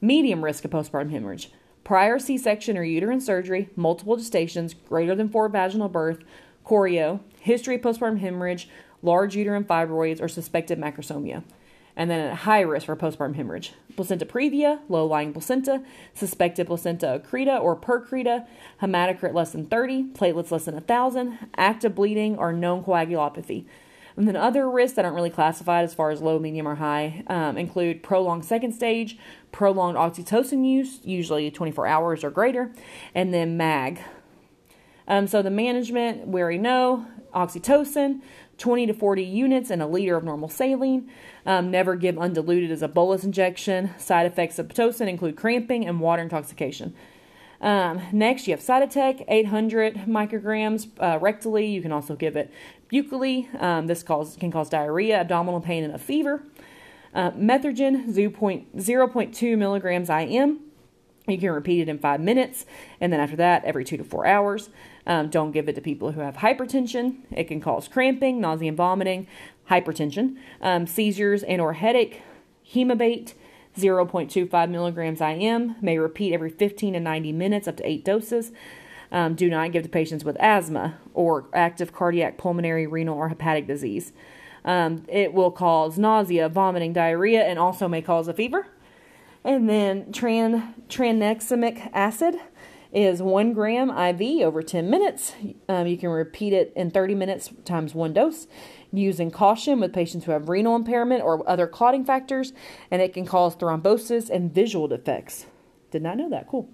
Medium 0.00 0.44
risk 0.44 0.64
of 0.64 0.70
postpartum 0.70 1.10
hemorrhage, 1.10 1.50
prior 1.84 2.18
C 2.18 2.36
section 2.36 2.76
or 2.76 2.82
uterine 2.82 3.20
surgery, 3.20 3.70
multiple 3.76 4.16
gestations, 4.16 4.74
greater 4.88 5.14
than 5.14 5.28
four 5.28 5.48
vaginal 5.48 5.88
birth, 5.88 6.18
chorio, 6.64 7.20
history 7.40 7.76
of 7.76 7.82
postpartum 7.82 8.18
hemorrhage, 8.18 8.68
large 9.02 9.36
uterine 9.36 9.64
fibroids, 9.64 10.20
or 10.20 10.28
suspected 10.28 10.78
macrosomia. 10.78 11.44
And 11.96 12.10
then 12.10 12.28
at 12.28 12.34
high 12.38 12.62
risk 12.62 12.86
for 12.86 12.96
postpartum 12.96 13.36
hemorrhage, 13.36 13.72
placenta 13.94 14.26
previa, 14.26 14.80
low 14.88 15.06
lying 15.06 15.32
placenta, 15.32 15.82
suspected 16.12 16.66
placenta 16.66 17.22
accreta 17.22 17.60
or 17.60 17.76
percreta, 17.76 18.46
hematocrit 18.82 19.32
less 19.32 19.52
than 19.52 19.66
30, 19.66 20.10
platelets 20.12 20.50
less 20.50 20.64
than 20.64 20.74
1,000, 20.74 21.38
active 21.56 21.94
bleeding, 21.94 22.36
or 22.36 22.52
known 22.52 22.82
coagulopathy. 22.82 23.66
And 24.16 24.28
then 24.28 24.36
other 24.36 24.70
risks 24.70 24.94
that 24.96 25.04
aren't 25.04 25.16
really 25.16 25.30
classified 25.30 25.84
as 25.84 25.92
far 25.92 26.10
as 26.10 26.22
low, 26.22 26.38
medium, 26.38 26.68
or 26.68 26.76
high 26.76 27.24
um, 27.26 27.56
include 27.56 28.02
prolonged 28.02 28.44
second 28.44 28.72
stage, 28.72 29.18
prolonged 29.50 29.96
oxytocin 29.96 30.64
use, 30.64 31.00
usually 31.02 31.50
24 31.50 31.86
hours 31.86 32.22
or 32.22 32.30
greater, 32.30 32.72
and 33.14 33.34
then 33.34 33.56
MAG. 33.56 34.00
Um, 35.08 35.26
so 35.26 35.42
the 35.42 35.50
management, 35.50 36.28
we 36.28 36.40
already 36.40 36.58
know, 36.58 37.06
oxytocin, 37.34 38.20
20 38.58 38.86
to 38.86 38.94
40 38.94 39.22
units 39.24 39.70
and 39.70 39.82
a 39.82 39.86
liter 39.86 40.16
of 40.16 40.24
normal 40.24 40.48
saline. 40.48 41.10
Um, 41.44 41.70
never 41.70 41.96
give 41.96 42.16
undiluted 42.16 42.70
as 42.70 42.82
a 42.82 42.88
bolus 42.88 43.24
injection. 43.24 43.90
Side 43.98 44.26
effects 44.26 44.58
of 44.58 44.68
Pitocin 44.68 45.08
include 45.08 45.36
cramping 45.36 45.86
and 45.86 46.00
water 46.00 46.22
intoxication. 46.22 46.94
Um, 47.64 48.02
next, 48.12 48.46
you 48.46 48.52
have 48.52 48.60
Cytotec, 48.60 49.24
800 49.26 49.94
micrograms 50.06 50.86
uh, 51.00 51.18
rectally. 51.18 51.72
You 51.72 51.80
can 51.80 51.92
also 51.92 52.14
give 52.14 52.36
it 52.36 52.52
buccally. 52.92 53.48
Um, 53.60 53.86
this 53.86 54.02
cause, 54.02 54.36
can 54.36 54.52
cause 54.52 54.68
diarrhea, 54.68 55.18
abdominal 55.20 55.62
pain, 55.62 55.82
and 55.82 55.94
a 55.94 55.98
fever. 55.98 56.42
Uh, 57.14 57.30
Methergine, 57.30 58.12
0.2 58.12 59.58
milligrams 59.58 60.10
IM. 60.10 60.60
You 61.26 61.38
can 61.38 61.52
repeat 61.52 61.80
it 61.80 61.88
in 61.88 61.98
five 61.98 62.20
minutes, 62.20 62.66
and 63.00 63.10
then 63.10 63.18
after 63.18 63.36
that, 63.36 63.64
every 63.64 63.82
two 63.82 63.96
to 63.96 64.04
four 64.04 64.26
hours. 64.26 64.68
Um, 65.06 65.30
don't 65.30 65.52
give 65.52 65.66
it 65.66 65.74
to 65.76 65.80
people 65.80 66.12
who 66.12 66.20
have 66.20 66.36
hypertension. 66.36 67.20
It 67.30 67.44
can 67.44 67.62
cause 67.62 67.88
cramping, 67.88 68.42
nausea, 68.42 68.68
and 68.68 68.76
vomiting, 68.76 69.26
hypertension, 69.70 70.36
um, 70.60 70.86
seizures, 70.86 71.42
and 71.42 71.62
or 71.62 71.72
headache. 71.72 72.20
Hemabate, 72.74 73.32
0.25 73.76 74.70
milligrams 74.70 75.20
IM, 75.20 75.76
may 75.80 75.98
repeat 75.98 76.32
every 76.32 76.50
15 76.50 76.94
to 76.94 77.00
90 77.00 77.32
minutes 77.32 77.68
up 77.68 77.76
to 77.76 77.88
eight 77.88 78.04
doses. 78.04 78.52
Um, 79.10 79.34
do 79.34 79.48
not 79.48 79.72
give 79.72 79.84
to 79.84 79.88
patients 79.88 80.24
with 80.24 80.36
asthma 80.40 80.98
or 81.12 81.46
active 81.52 81.92
cardiac, 81.92 82.36
pulmonary, 82.36 82.86
renal, 82.86 83.16
or 83.16 83.28
hepatic 83.28 83.66
disease. 83.66 84.12
Um, 84.64 85.04
it 85.08 85.34
will 85.34 85.50
cause 85.50 85.98
nausea, 85.98 86.48
vomiting, 86.48 86.92
diarrhea, 86.92 87.42
and 87.42 87.58
also 87.58 87.86
may 87.86 88.02
cause 88.02 88.28
a 88.28 88.34
fever. 88.34 88.66
And 89.44 89.68
then 89.68 90.06
tran, 90.06 90.74
tranexamic 90.88 91.90
acid 91.92 92.36
is 92.92 93.20
one 93.20 93.52
gram 93.52 93.90
IV 93.90 94.42
over 94.42 94.62
10 94.62 94.88
minutes. 94.88 95.34
Um, 95.68 95.86
you 95.86 95.98
can 95.98 96.08
repeat 96.08 96.52
it 96.52 96.72
in 96.74 96.90
30 96.90 97.14
minutes 97.14 97.50
times 97.64 97.94
one 97.94 98.12
dose 98.14 98.46
using 98.96 99.30
caution 99.30 99.80
with 99.80 99.92
patients 99.92 100.24
who 100.24 100.32
have 100.32 100.48
renal 100.48 100.76
impairment 100.76 101.22
or 101.22 101.48
other 101.48 101.66
clotting 101.66 102.04
factors, 102.04 102.52
and 102.90 103.00
it 103.02 103.12
can 103.12 103.26
cause 103.26 103.56
thrombosis 103.56 104.30
and 104.30 104.54
visual 104.54 104.88
defects. 104.88 105.46
Did 105.90 106.02
not 106.02 106.16
know 106.16 106.30
that. 106.30 106.48
Cool. 106.48 106.68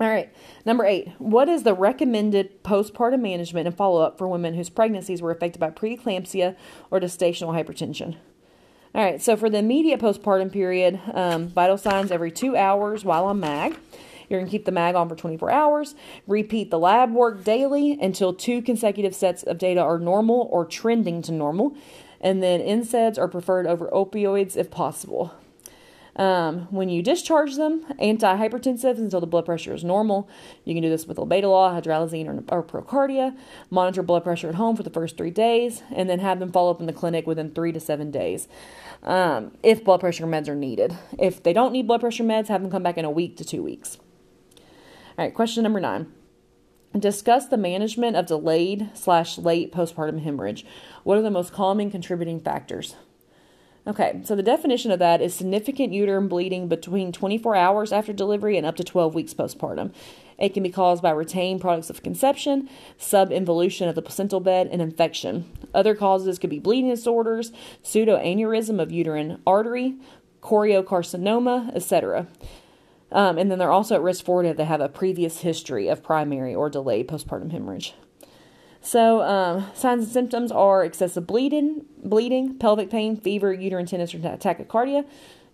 All 0.00 0.08
right, 0.08 0.32
number 0.64 0.84
eight. 0.84 1.08
What 1.18 1.48
is 1.48 1.64
the 1.64 1.74
recommended 1.74 2.62
postpartum 2.62 3.20
management 3.20 3.66
and 3.66 3.76
follow 3.76 4.00
up 4.00 4.16
for 4.16 4.28
women 4.28 4.54
whose 4.54 4.70
pregnancies 4.70 5.20
were 5.20 5.32
affected 5.32 5.58
by 5.58 5.70
preeclampsia 5.70 6.54
or 6.90 7.00
gestational 7.00 7.52
hypertension? 7.52 8.16
All 8.94 9.04
right, 9.04 9.20
so 9.20 9.36
for 9.36 9.50
the 9.50 9.58
immediate 9.58 10.00
postpartum 10.00 10.52
period, 10.52 11.00
um, 11.12 11.48
vital 11.48 11.76
signs 11.76 12.12
every 12.12 12.30
two 12.30 12.56
hours 12.56 13.04
while 13.04 13.24
on 13.24 13.40
MAG. 13.40 13.76
You're 14.28 14.40
going 14.40 14.50
to 14.50 14.50
keep 14.50 14.64
the 14.64 14.72
MAG 14.72 14.94
on 14.94 15.08
for 15.08 15.16
24 15.16 15.50
hours. 15.50 15.94
Repeat 16.26 16.70
the 16.70 16.78
lab 16.78 17.12
work 17.12 17.44
daily 17.44 17.98
until 18.00 18.32
two 18.32 18.62
consecutive 18.62 19.14
sets 19.14 19.42
of 19.42 19.58
data 19.58 19.80
are 19.80 19.98
normal 19.98 20.48
or 20.50 20.64
trending 20.64 21.22
to 21.22 21.32
normal. 21.32 21.76
And 22.20 22.42
then 22.42 22.60
NSAIDs 22.60 23.18
are 23.18 23.28
preferred 23.28 23.66
over 23.66 23.88
opioids 23.88 24.56
if 24.56 24.70
possible. 24.70 25.32
Um, 26.18 26.66
when 26.72 26.88
you 26.88 27.00
discharge 27.00 27.54
them, 27.54 27.84
antihypertensives 28.00 28.98
until 28.98 29.20
the 29.20 29.26
blood 29.26 29.46
pressure 29.46 29.72
is 29.72 29.84
normal. 29.84 30.28
You 30.64 30.74
can 30.74 30.82
do 30.82 30.88
this 30.88 31.06
with 31.06 31.16
labetalol, 31.16 31.80
hydralazine, 31.80 32.26
or, 32.26 32.56
or 32.56 32.62
Procardia. 32.64 33.36
Monitor 33.70 34.02
blood 34.02 34.24
pressure 34.24 34.48
at 34.48 34.56
home 34.56 34.74
for 34.74 34.82
the 34.82 34.90
first 34.90 35.16
three 35.16 35.30
days, 35.30 35.84
and 35.94 36.10
then 36.10 36.18
have 36.18 36.40
them 36.40 36.50
follow 36.50 36.72
up 36.72 36.80
in 36.80 36.86
the 36.86 36.92
clinic 36.92 37.24
within 37.24 37.52
three 37.52 37.70
to 37.70 37.78
seven 37.78 38.10
days 38.10 38.48
um, 39.04 39.52
if 39.62 39.84
blood 39.84 40.00
pressure 40.00 40.26
meds 40.26 40.48
are 40.48 40.56
needed. 40.56 40.96
If 41.20 41.40
they 41.44 41.52
don't 41.52 41.72
need 41.72 41.86
blood 41.86 42.00
pressure 42.00 42.24
meds, 42.24 42.48
have 42.48 42.62
them 42.62 42.70
come 42.70 42.82
back 42.82 42.98
in 42.98 43.04
a 43.04 43.10
week 43.10 43.36
to 43.36 43.44
two 43.44 43.62
weeks. 43.62 43.98
All 45.18 45.24
right, 45.24 45.34
question 45.34 45.64
number 45.64 45.80
nine. 45.80 46.12
Discuss 46.96 47.46
the 47.46 47.56
management 47.56 48.14
of 48.14 48.26
delayed 48.26 48.90
slash 48.94 49.36
late 49.36 49.72
postpartum 49.72 50.22
hemorrhage. 50.22 50.64
What 51.02 51.18
are 51.18 51.22
the 51.22 51.30
most 51.30 51.52
common 51.52 51.90
contributing 51.90 52.38
factors? 52.38 52.94
Okay, 53.84 54.20
so 54.22 54.36
the 54.36 54.44
definition 54.44 54.92
of 54.92 55.00
that 55.00 55.20
is 55.20 55.34
significant 55.34 55.92
uterine 55.92 56.28
bleeding 56.28 56.68
between 56.68 57.10
24 57.10 57.56
hours 57.56 57.90
after 57.90 58.12
delivery 58.12 58.56
and 58.56 58.64
up 58.64 58.76
to 58.76 58.84
12 58.84 59.12
weeks 59.16 59.34
postpartum. 59.34 59.92
It 60.38 60.54
can 60.54 60.62
be 60.62 60.70
caused 60.70 61.02
by 61.02 61.10
retained 61.10 61.60
products 61.60 61.90
of 61.90 62.04
conception, 62.04 62.70
subinvolution 62.96 63.88
of 63.88 63.96
the 63.96 64.02
placental 64.02 64.38
bed, 64.38 64.68
and 64.70 64.80
infection. 64.80 65.50
Other 65.74 65.96
causes 65.96 66.38
could 66.38 66.50
be 66.50 66.60
bleeding 66.60 66.90
disorders, 66.90 67.50
pseudoaneurysm 67.82 68.80
of 68.80 68.92
uterine 68.92 69.42
artery, 69.44 69.96
choriocarcinoma, 70.42 71.74
etc. 71.74 72.28
Um, 73.10 73.38
and 73.38 73.50
then 73.50 73.58
they're 73.58 73.70
also 73.70 73.94
at 73.94 74.02
risk 74.02 74.24
for 74.24 74.44
it 74.44 74.48
if 74.48 74.56
they 74.56 74.64
have 74.64 74.80
a 74.80 74.88
previous 74.88 75.40
history 75.40 75.88
of 75.88 76.02
primary 76.02 76.54
or 76.54 76.68
delayed 76.68 77.08
postpartum 77.08 77.50
hemorrhage. 77.50 77.94
So, 78.80 79.22
um, 79.22 79.66
signs 79.74 80.04
and 80.04 80.12
symptoms 80.12 80.52
are 80.52 80.84
excessive 80.84 81.26
bleeding, 81.26 81.86
bleeding, 82.02 82.58
pelvic 82.58 82.90
pain, 82.90 83.16
fever, 83.16 83.52
uterine 83.52 83.86
tenderness, 83.86 84.14
or 84.14 84.18
tachycardia. 84.18 85.04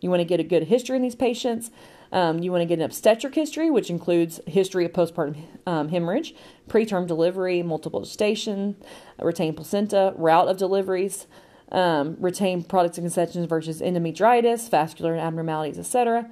You 0.01 0.11
want 0.11 0.21
to 0.21 0.25
get 0.25 0.41
a 0.41 0.45
good 0.45 0.65
history 0.65 0.97
in 0.97 1.03
these 1.03 1.15
patients. 1.15 1.71
Um, 2.13 2.41
you 2.41 2.53
want 2.53 2.63
to 2.63 2.67
get 2.67 2.79
an 2.79 2.85
obstetric 2.85 3.35
history, 3.35 3.71
which 3.71 3.91
includes 3.91 4.41
history 4.47 4.85
of 4.85 4.93
postpartum 4.93 5.37
um, 5.67 5.89
hemorrhage, 5.89 6.35
preterm 6.69 7.07
delivery, 7.07 7.63
multiple 7.63 8.03
gestation, 8.03 8.77
retained 9.19 9.57
placenta, 9.57 10.13
route 10.17 10.47
of 10.47 10.57
deliveries, 10.57 11.27
um, 11.73 12.17
retained 12.21 12.69
products 12.69 12.99
of 12.99 13.03
conception 13.03 13.49
versus 13.49 13.81
endometritis, 13.81 14.69
vascular 14.71 15.17
abnormalities, 15.17 15.79
etc. 15.79 16.31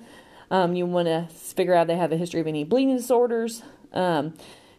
Um, 0.53 0.75
you 0.75 0.85
want 0.85 1.09
to 1.09 1.27
figure 1.35 1.73
out 1.73 1.87
they 1.87 1.97
have 1.97 2.13
a 2.13 2.19
history 2.19 2.39
of 2.39 2.47
any 2.47 2.63
bleeding 2.63 2.95
disorders. 2.95 3.63
Um, 3.95 4.35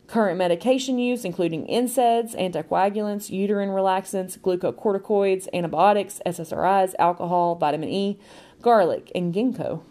current 0.06 0.38
medication 0.38 1.00
use, 1.00 1.26
including 1.26 1.66
NSAIDs, 1.66 2.36
anticoagulants, 2.36 3.32
uterine 3.32 3.70
relaxants, 3.70 4.38
glucocorticoids, 4.38 5.48
antibiotics, 5.52 6.22
SSRIs, 6.28 6.94
alcohol, 7.00 7.56
vitamin 7.56 7.90
E, 7.90 8.20
garlic, 8.62 9.12
and 9.16 9.34
ginkgo. 9.34 9.82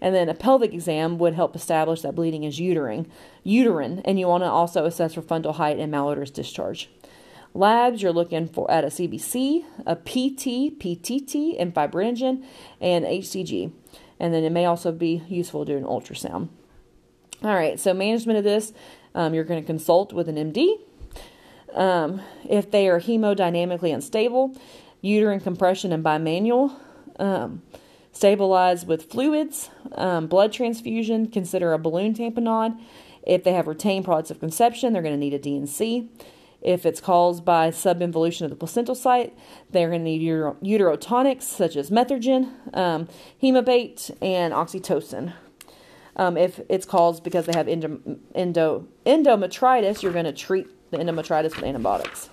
And 0.00 0.16
then 0.16 0.28
a 0.28 0.34
pelvic 0.34 0.74
exam 0.74 1.16
would 1.18 1.34
help 1.34 1.54
establish 1.54 2.00
that 2.00 2.16
bleeding 2.16 2.42
is 2.42 2.58
uterine, 2.58 3.08
uterine, 3.44 4.00
and 4.04 4.18
you 4.18 4.26
want 4.26 4.42
to 4.42 4.48
also 4.48 4.84
assess 4.84 5.14
for 5.14 5.22
fundal 5.22 5.54
height 5.54 5.78
and 5.78 5.92
malodorous 5.94 6.32
discharge. 6.32 6.90
Labs, 7.54 8.02
you're 8.02 8.12
looking 8.12 8.48
for 8.48 8.68
at 8.68 8.82
a 8.82 8.88
CBC, 8.88 9.64
a 9.86 9.94
PT, 9.94 10.76
PTT, 10.76 11.54
and 11.56 11.72
fibrinogen, 11.72 12.44
and 12.80 13.04
HCG. 13.04 13.72
And 14.20 14.32
then 14.32 14.44
it 14.44 14.52
may 14.52 14.66
also 14.66 14.92
be 14.92 15.22
useful 15.28 15.64
to 15.64 15.72
do 15.72 15.78
an 15.78 15.84
ultrasound. 15.84 16.50
All 17.42 17.54
right, 17.54 17.80
so 17.80 17.94
management 17.94 18.38
of 18.38 18.44
this, 18.44 18.72
um, 19.14 19.32
you're 19.32 19.44
going 19.44 19.60
to 19.60 19.66
consult 19.66 20.12
with 20.12 20.28
an 20.28 20.36
MD. 20.36 20.76
Um, 21.74 22.20
if 22.48 22.70
they 22.70 22.88
are 22.88 23.00
hemodynamically 23.00 23.94
unstable, 23.94 24.54
uterine 25.00 25.40
compression 25.40 25.92
and 25.92 26.04
bimanual. 26.04 26.76
Um, 27.18 27.62
stabilize 28.12 28.84
with 28.84 29.10
fluids, 29.10 29.70
um, 29.92 30.26
blood 30.26 30.52
transfusion, 30.52 31.28
consider 31.28 31.72
a 31.72 31.78
balloon 31.78 32.12
tamponade. 32.12 32.78
If 33.26 33.44
they 33.44 33.52
have 33.52 33.66
retained 33.66 34.04
products 34.04 34.30
of 34.30 34.40
conception, 34.40 34.92
they're 34.92 35.02
going 35.02 35.14
to 35.14 35.18
need 35.18 35.34
a 35.34 35.38
D&C. 35.38 36.08
If 36.62 36.84
it's 36.84 37.00
caused 37.00 37.44
by 37.44 37.70
subinvolution 37.70 38.42
of 38.42 38.50
the 38.50 38.56
placental 38.56 38.94
site, 38.94 39.36
they're 39.70 39.88
going 39.88 40.00
to 40.00 40.04
need 40.04 40.20
uter- 40.20 40.56
uterotonics 40.62 41.42
such 41.42 41.76
as 41.76 41.90
Methergine, 41.90 42.52
um, 42.76 43.08
Hemabate, 43.42 44.10
and 44.20 44.52
oxytocin. 44.52 45.32
Um, 46.16 46.36
if 46.36 46.60
it's 46.68 46.84
caused 46.84 47.24
because 47.24 47.46
they 47.46 47.56
have 47.56 47.66
endo, 47.66 48.00
endo, 48.34 48.86
endometritis, 49.06 50.02
you're 50.02 50.12
going 50.12 50.26
to 50.26 50.32
treat 50.32 50.66
the 50.90 50.98
endometritis 50.98 51.56
with 51.56 51.64
antibiotics. 51.64 52.28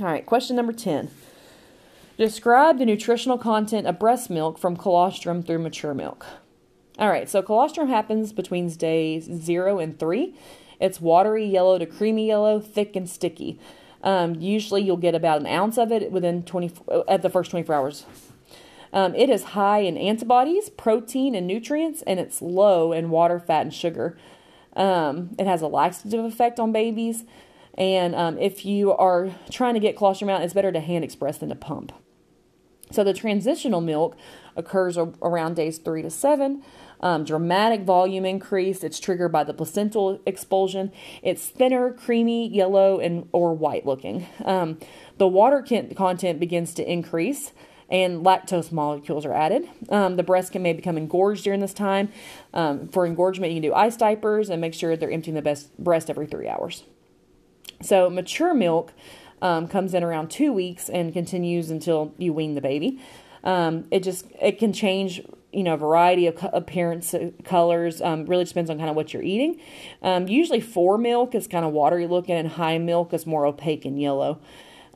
All 0.00 0.06
right, 0.06 0.24
question 0.24 0.56
number 0.56 0.72
10. 0.72 1.10
Describe 2.16 2.78
the 2.78 2.86
nutritional 2.86 3.38
content 3.38 3.86
of 3.86 3.98
breast 3.98 4.30
milk 4.30 4.58
from 4.58 4.76
colostrum 4.76 5.42
through 5.42 5.58
mature 5.58 5.94
milk. 5.94 6.26
All 6.98 7.08
right, 7.08 7.28
so 7.28 7.42
colostrum 7.42 7.88
happens 7.88 8.32
between 8.32 8.68
days 8.70 9.24
0 9.24 9.78
and 9.78 9.98
3. 9.98 10.34
It's 10.82 11.00
watery 11.00 11.46
yellow 11.46 11.78
to 11.78 11.86
creamy 11.86 12.26
yellow, 12.26 12.60
thick 12.60 12.96
and 12.96 13.08
sticky. 13.08 13.58
Um, 14.02 14.34
usually 14.34 14.82
you'll 14.82 14.96
get 14.96 15.14
about 15.14 15.40
an 15.40 15.46
ounce 15.46 15.78
of 15.78 15.92
it 15.92 16.10
within 16.10 16.42
20 16.42 16.72
at 17.06 17.22
the 17.22 17.30
first 17.30 17.52
24 17.52 17.74
hours. 17.74 18.04
Um, 18.92 19.14
it 19.14 19.30
is 19.30 19.44
high 19.44 19.78
in 19.78 19.96
antibodies, 19.96 20.68
protein, 20.68 21.34
and 21.34 21.46
nutrients, 21.46 22.02
and 22.02 22.20
it's 22.20 22.42
low 22.42 22.92
in 22.92 23.10
water, 23.10 23.38
fat, 23.38 23.62
and 23.62 23.72
sugar. 23.72 24.18
Um, 24.74 25.34
it 25.38 25.46
has 25.46 25.62
a 25.62 25.68
laxative 25.68 26.24
effect 26.24 26.58
on 26.58 26.72
babies, 26.72 27.24
and 27.78 28.14
um, 28.14 28.36
if 28.38 28.66
you 28.66 28.92
are 28.92 29.30
trying 29.50 29.74
to 29.74 29.80
get 29.80 29.96
colostrum 29.96 30.28
out, 30.28 30.42
it's 30.42 30.52
better 30.52 30.72
to 30.72 30.80
hand 30.80 31.04
express 31.04 31.38
than 31.38 31.48
to 31.48 31.54
pump. 31.54 31.92
So 32.90 33.02
the 33.02 33.14
transitional 33.14 33.80
milk 33.80 34.16
occurs 34.56 34.98
around 34.98 35.56
days 35.56 35.78
three 35.78 36.02
to 36.02 36.10
seven. 36.10 36.62
Um, 37.02 37.24
dramatic 37.24 37.82
volume 37.82 38.24
increase. 38.24 38.84
It's 38.84 39.00
triggered 39.00 39.32
by 39.32 39.44
the 39.44 39.52
placental 39.52 40.20
expulsion. 40.24 40.92
It's 41.22 41.48
thinner, 41.48 41.92
creamy, 41.92 42.48
yellow, 42.48 43.00
and 43.00 43.28
or 43.32 43.54
white 43.54 43.84
looking. 43.84 44.26
Um, 44.44 44.78
the 45.18 45.26
water 45.26 45.62
content 45.62 46.38
begins 46.38 46.74
to 46.74 46.90
increase 46.90 47.52
and 47.92 48.24
lactose 48.24 48.72
molecules 48.72 49.26
are 49.26 49.34
added. 49.34 49.68
Um, 49.90 50.16
the 50.16 50.22
breast 50.22 50.50
can 50.52 50.62
may 50.62 50.72
become 50.72 50.96
engorged 50.96 51.44
during 51.44 51.60
this 51.60 51.74
time. 51.74 52.08
Um, 52.54 52.88
for 52.88 53.04
engorgement, 53.04 53.52
you 53.52 53.60
can 53.60 53.70
do 53.70 53.74
ice 53.74 53.96
diapers 53.96 54.48
and 54.48 54.60
make 54.60 54.72
sure 54.72 54.96
they're 54.96 55.10
emptying 55.10 55.34
the 55.34 55.42
best 55.42 55.76
breast 55.78 56.08
every 56.08 56.26
three 56.26 56.48
hours. 56.48 56.84
So 57.82 58.08
mature 58.08 58.54
milk 58.54 58.94
um, 59.42 59.68
comes 59.68 59.92
in 59.92 60.02
around 60.02 60.30
two 60.30 60.52
weeks 60.52 60.88
and 60.88 61.12
continues 61.12 61.70
until 61.70 62.14
you 62.16 62.32
wean 62.32 62.54
the 62.54 62.60
baby. 62.62 63.00
Um, 63.44 63.86
it 63.90 64.02
just 64.02 64.26
it 64.40 64.58
can 64.58 64.72
change 64.72 65.20
you 65.52 65.62
know 65.62 65.74
a 65.74 65.76
variety 65.76 66.26
of 66.26 66.36
appearance 66.52 67.14
uh, 67.14 67.30
colors 67.44 68.00
um, 68.00 68.26
really 68.26 68.44
depends 68.44 68.70
on 68.70 68.78
kind 68.78 68.90
of 68.90 68.96
what 68.96 69.12
you're 69.12 69.22
eating. 69.22 69.60
Um, 70.02 70.28
usually 70.28 70.60
fore 70.60 70.98
milk 70.98 71.34
is 71.34 71.46
kind 71.46 71.64
of 71.64 71.72
watery 71.72 72.06
looking 72.06 72.34
and 72.34 72.48
hind 72.48 72.86
milk 72.86 73.12
is 73.12 73.26
more 73.26 73.46
opaque 73.46 73.84
and 73.84 74.00
yellow. 74.00 74.40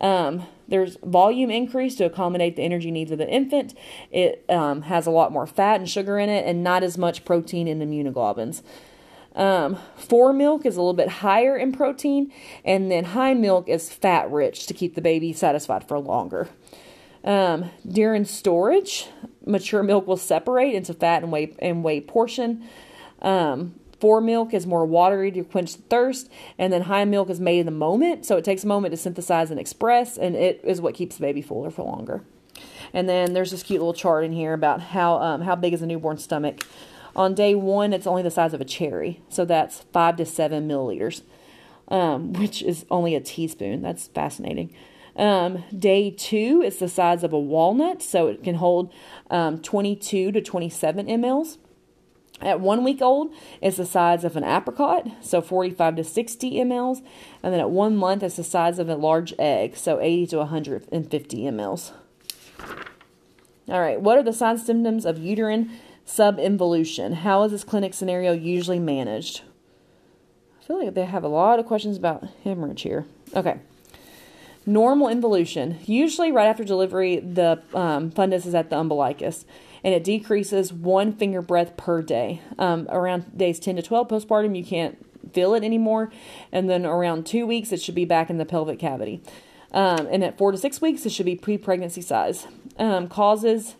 Um, 0.00 0.46
there's 0.68 0.96
volume 1.02 1.50
increase 1.50 1.94
to 1.96 2.04
accommodate 2.04 2.56
the 2.56 2.62
energy 2.62 2.90
needs 2.90 3.10
of 3.10 3.18
the 3.18 3.28
infant. 3.28 3.74
It 4.10 4.44
um, 4.48 4.82
has 4.82 5.06
a 5.06 5.10
lot 5.10 5.32
more 5.32 5.46
fat 5.46 5.80
and 5.80 5.88
sugar 5.88 6.18
in 6.18 6.28
it 6.28 6.46
and 6.46 6.62
not 6.62 6.82
as 6.82 6.98
much 6.98 7.24
protein 7.24 7.68
and 7.68 7.80
immunoglobulins. 7.80 8.62
Um, 9.34 9.78
fore 9.96 10.32
milk 10.32 10.64
is 10.64 10.76
a 10.76 10.80
little 10.80 10.94
bit 10.94 11.08
higher 11.08 11.56
in 11.56 11.70
protein, 11.70 12.32
and 12.64 12.90
then 12.90 13.04
hind 13.04 13.42
milk 13.42 13.68
is 13.68 13.92
fat 13.92 14.30
rich 14.30 14.66
to 14.66 14.74
keep 14.74 14.94
the 14.94 15.02
baby 15.02 15.34
satisfied 15.34 15.86
for 15.86 15.98
longer. 15.98 16.48
Um, 17.22 17.70
during 17.86 18.24
storage, 18.24 19.08
mature 19.46 19.82
milk 19.82 20.06
will 20.06 20.16
separate 20.16 20.74
into 20.74 20.92
fat 20.92 21.22
and 21.22 21.32
whey 21.32 21.54
and 21.60 21.82
whey 21.82 22.00
portion. 22.00 22.68
Um, 23.22 23.76
fore 24.00 24.20
milk 24.20 24.52
is 24.52 24.66
more 24.66 24.84
watery 24.84 25.30
to 25.32 25.42
quench 25.42 25.76
the 25.76 25.82
thirst, 25.82 26.30
and 26.58 26.72
then 26.72 26.82
hind 26.82 27.10
milk 27.10 27.30
is 27.30 27.40
made 27.40 27.60
in 27.60 27.66
the 27.66 27.72
moment, 27.72 28.26
so 28.26 28.36
it 28.36 28.44
takes 28.44 28.64
a 28.64 28.66
moment 28.66 28.92
to 28.92 28.96
synthesize 28.98 29.50
and 29.50 29.58
express, 29.58 30.18
and 30.18 30.36
it 30.36 30.60
is 30.64 30.80
what 30.80 30.94
keeps 30.94 31.16
the 31.16 31.22
baby 31.22 31.40
fuller 31.40 31.70
for 31.70 31.84
longer. 31.84 32.22
And 32.92 33.08
then 33.08 33.32
there's 33.32 33.50
this 33.50 33.62
cute 33.62 33.80
little 33.80 33.94
chart 33.94 34.24
in 34.24 34.32
here 34.32 34.52
about 34.52 34.80
how 34.80 35.16
um, 35.20 35.42
how 35.42 35.56
big 35.56 35.72
is 35.72 35.82
a 35.82 35.86
newborn 35.86 36.18
stomach. 36.18 36.64
On 37.14 37.34
day 37.34 37.54
one, 37.54 37.94
it's 37.94 38.06
only 38.06 38.22
the 38.22 38.30
size 38.30 38.52
of 38.52 38.60
a 38.60 38.64
cherry, 38.64 39.22
so 39.30 39.44
that's 39.44 39.80
five 39.92 40.16
to 40.16 40.26
seven 40.26 40.68
milliliters, 40.68 41.22
um, 41.88 42.34
which 42.34 42.62
is 42.62 42.84
only 42.90 43.14
a 43.14 43.20
teaspoon. 43.20 43.80
That's 43.80 44.08
fascinating. 44.08 44.74
Um, 45.16 45.64
day 45.76 46.10
two 46.10 46.62
is 46.64 46.78
the 46.78 46.88
size 46.88 47.24
of 47.24 47.32
a 47.32 47.38
walnut, 47.38 48.02
so 48.02 48.28
it 48.28 48.44
can 48.44 48.56
hold 48.56 48.92
um, 49.30 49.60
22 49.60 50.32
to 50.32 50.40
27 50.40 51.06
mLs. 51.06 51.58
At 52.42 52.60
one 52.60 52.84
week 52.84 53.00
old, 53.00 53.32
it's 53.62 53.78
the 53.78 53.86
size 53.86 54.22
of 54.22 54.36
an 54.36 54.44
apricot, 54.44 55.06
so 55.22 55.40
45 55.40 55.96
to 55.96 56.04
60 56.04 56.50
mLs. 56.52 57.02
And 57.42 57.54
then 57.54 57.60
at 57.60 57.70
one 57.70 57.96
month, 57.96 58.22
it's 58.22 58.36
the 58.36 58.44
size 58.44 58.78
of 58.78 58.90
a 58.90 58.94
large 58.94 59.32
egg, 59.38 59.74
so 59.76 60.00
80 60.00 60.26
to 60.28 60.38
150 60.38 61.36
mLs. 61.38 61.92
All 63.68 63.80
right, 63.80 64.00
what 64.00 64.18
are 64.18 64.22
the 64.22 64.34
signs 64.34 64.60
and 64.60 64.66
symptoms 64.66 65.06
of 65.06 65.18
uterine 65.18 65.70
subinvolution. 66.06 67.14
How 67.14 67.42
is 67.42 67.52
this 67.52 67.64
clinic 67.64 67.92
scenario 67.92 68.32
usually 68.32 68.78
managed? 68.78 69.42
I 70.60 70.64
feel 70.64 70.84
like 70.84 70.94
they 70.94 71.04
have 71.04 71.24
a 71.24 71.28
lot 71.28 71.58
of 71.58 71.66
questions 71.66 71.96
about 71.96 72.28
hemorrhage 72.44 72.82
here. 72.82 73.06
Okay. 73.34 73.58
Normal 74.66 75.08
involution. 75.08 75.78
Usually, 75.86 76.32
right 76.32 76.46
after 76.46 76.64
delivery, 76.64 77.20
the 77.20 77.62
um, 77.72 78.10
fundus 78.10 78.46
is 78.46 78.54
at 78.54 78.68
the 78.68 78.76
umbilicus 78.76 79.44
and 79.84 79.94
it 79.94 80.02
decreases 80.02 80.72
one 80.72 81.12
finger 81.12 81.40
breadth 81.40 81.76
per 81.76 82.02
day. 82.02 82.40
Um, 82.58 82.88
around 82.90 83.38
days 83.38 83.60
10 83.60 83.76
to 83.76 83.82
12 83.82 84.08
postpartum, 84.08 84.56
you 84.56 84.64
can't 84.64 84.98
feel 85.32 85.54
it 85.54 85.62
anymore. 85.62 86.10
And 86.50 86.68
then 86.68 86.84
around 86.84 87.26
two 87.26 87.46
weeks, 87.46 87.70
it 87.70 87.80
should 87.80 87.94
be 87.94 88.04
back 88.04 88.28
in 88.28 88.38
the 88.38 88.44
pelvic 88.44 88.80
cavity. 88.80 89.22
Um, 89.70 90.08
and 90.10 90.24
at 90.24 90.36
four 90.36 90.50
to 90.50 90.58
six 90.58 90.80
weeks, 90.80 91.06
it 91.06 91.12
should 91.12 91.26
be 91.26 91.36
pre 91.36 91.56
pregnancy 91.58 92.00
size. 92.00 92.48
Um, 92.78 93.08
causes 93.08 93.76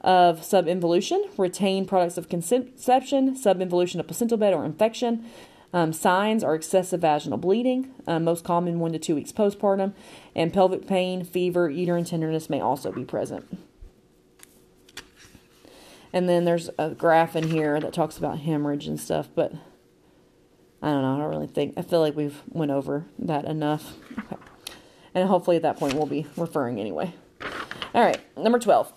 of 0.00 0.40
subinvolution, 0.40 1.28
retained 1.38 1.88
products 1.88 2.16
of 2.16 2.28
conception, 2.28 3.36
subinvolution 3.36 4.00
of 4.00 4.06
placental 4.06 4.38
bed 4.38 4.54
or 4.54 4.64
infection. 4.64 5.24
Um, 5.72 5.92
signs 5.92 6.44
are 6.44 6.54
excessive 6.54 7.00
vaginal 7.00 7.38
bleeding, 7.38 7.90
uh, 8.06 8.18
most 8.18 8.44
common 8.44 8.78
one 8.78 8.92
to 8.92 8.98
two 8.98 9.14
weeks 9.14 9.32
postpartum, 9.32 9.94
and 10.34 10.52
pelvic 10.52 10.86
pain, 10.86 11.24
fever, 11.24 11.70
uterine 11.70 12.04
tenderness 12.04 12.50
may 12.50 12.60
also 12.60 12.92
be 12.92 13.04
present. 13.04 13.58
And 16.12 16.28
then 16.28 16.44
there's 16.44 16.68
a 16.78 16.90
graph 16.90 17.34
in 17.34 17.48
here 17.48 17.80
that 17.80 17.94
talks 17.94 18.18
about 18.18 18.40
hemorrhage 18.40 18.86
and 18.86 19.00
stuff, 19.00 19.28
but 19.34 19.52
I 20.82 20.90
don't 20.90 21.02
know. 21.02 21.14
I 21.14 21.18
don't 21.18 21.30
really 21.30 21.46
think. 21.46 21.74
I 21.78 21.82
feel 21.82 22.00
like 22.00 22.14
we've 22.14 22.42
went 22.48 22.70
over 22.70 23.06
that 23.18 23.46
enough. 23.46 23.94
Okay. 24.18 24.36
And 25.14 25.28
hopefully 25.28 25.56
at 25.56 25.62
that 25.62 25.78
point 25.78 25.94
we'll 25.94 26.06
be 26.06 26.26
referring 26.36 26.78
anyway. 26.78 27.14
All 27.94 28.02
right, 28.02 28.20
number 28.36 28.58
12 28.58 28.92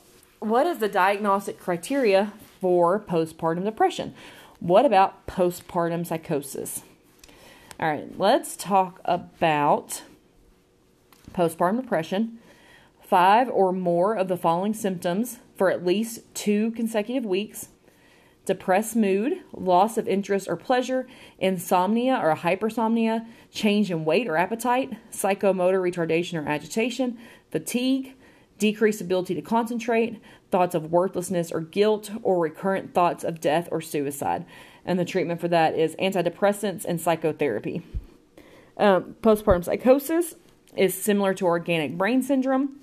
what 0.45 0.67
is 0.67 0.77
the 0.77 0.88
diagnostic 0.88 1.59
criteria 1.59 2.33
for 2.61 2.99
postpartum 2.99 3.63
depression? 3.63 4.13
What 4.65 4.84
about 4.84 5.28
postpartum 5.28 6.08
psychosis? 6.08 6.82
All 7.80 7.88
right, 7.88 8.10
let's 8.17 8.56
talk 8.56 8.99
about 9.06 10.01
postpartum 11.34 11.80
depression. 11.80 12.39
Five 12.99 13.47
or 13.47 13.71
more 13.71 14.15
of 14.15 14.28
the 14.28 14.36
following 14.36 14.73
symptoms 14.73 15.38
for 15.56 15.69
at 15.69 15.86
least 15.86 16.21
two 16.34 16.71
consecutive 16.71 17.28
weeks 17.28 17.67
depressed 18.45 18.95
mood, 18.95 19.34
loss 19.54 19.99
of 19.99 20.08
interest 20.08 20.47
or 20.47 20.56
pleasure, 20.56 21.08
insomnia 21.38 22.19
or 22.19 22.36
hypersomnia, 22.36 23.28
change 23.51 23.91
in 23.91 24.04
weight 24.04 24.28
or 24.28 24.36
appetite, 24.36 24.97
psychomotor 25.12 25.80
retardation 25.80 26.43
or 26.43 26.49
agitation, 26.49 27.19
fatigue, 27.51 28.15
decreased 28.57 29.01
ability 29.01 29.35
to 29.35 29.41
concentrate, 29.41 30.21
thoughts 30.51 30.75
of 30.75 30.91
worthlessness 30.91 31.51
or 31.51 31.61
guilt, 31.61 32.11
or 32.23 32.39
recurrent 32.39 32.93
thoughts 32.93 33.23
of 33.23 33.41
death 33.41 33.67
or 33.71 33.81
suicide. 33.81 34.45
And 34.85 34.99
the 34.99 35.05
treatment 35.05 35.41
for 35.41 35.47
that 35.47 35.75
is 35.75 35.95
antidepressants 35.95 36.85
and 36.85 37.01
psychotherapy. 37.01 37.81
Um, 38.77 39.15
postpartum 39.21 39.63
psychosis 39.63 40.35
is 40.75 40.93
similar 40.93 41.33
to 41.35 41.45
organic 41.45 41.97
brain 41.97 42.21
syndrome. 42.21 42.79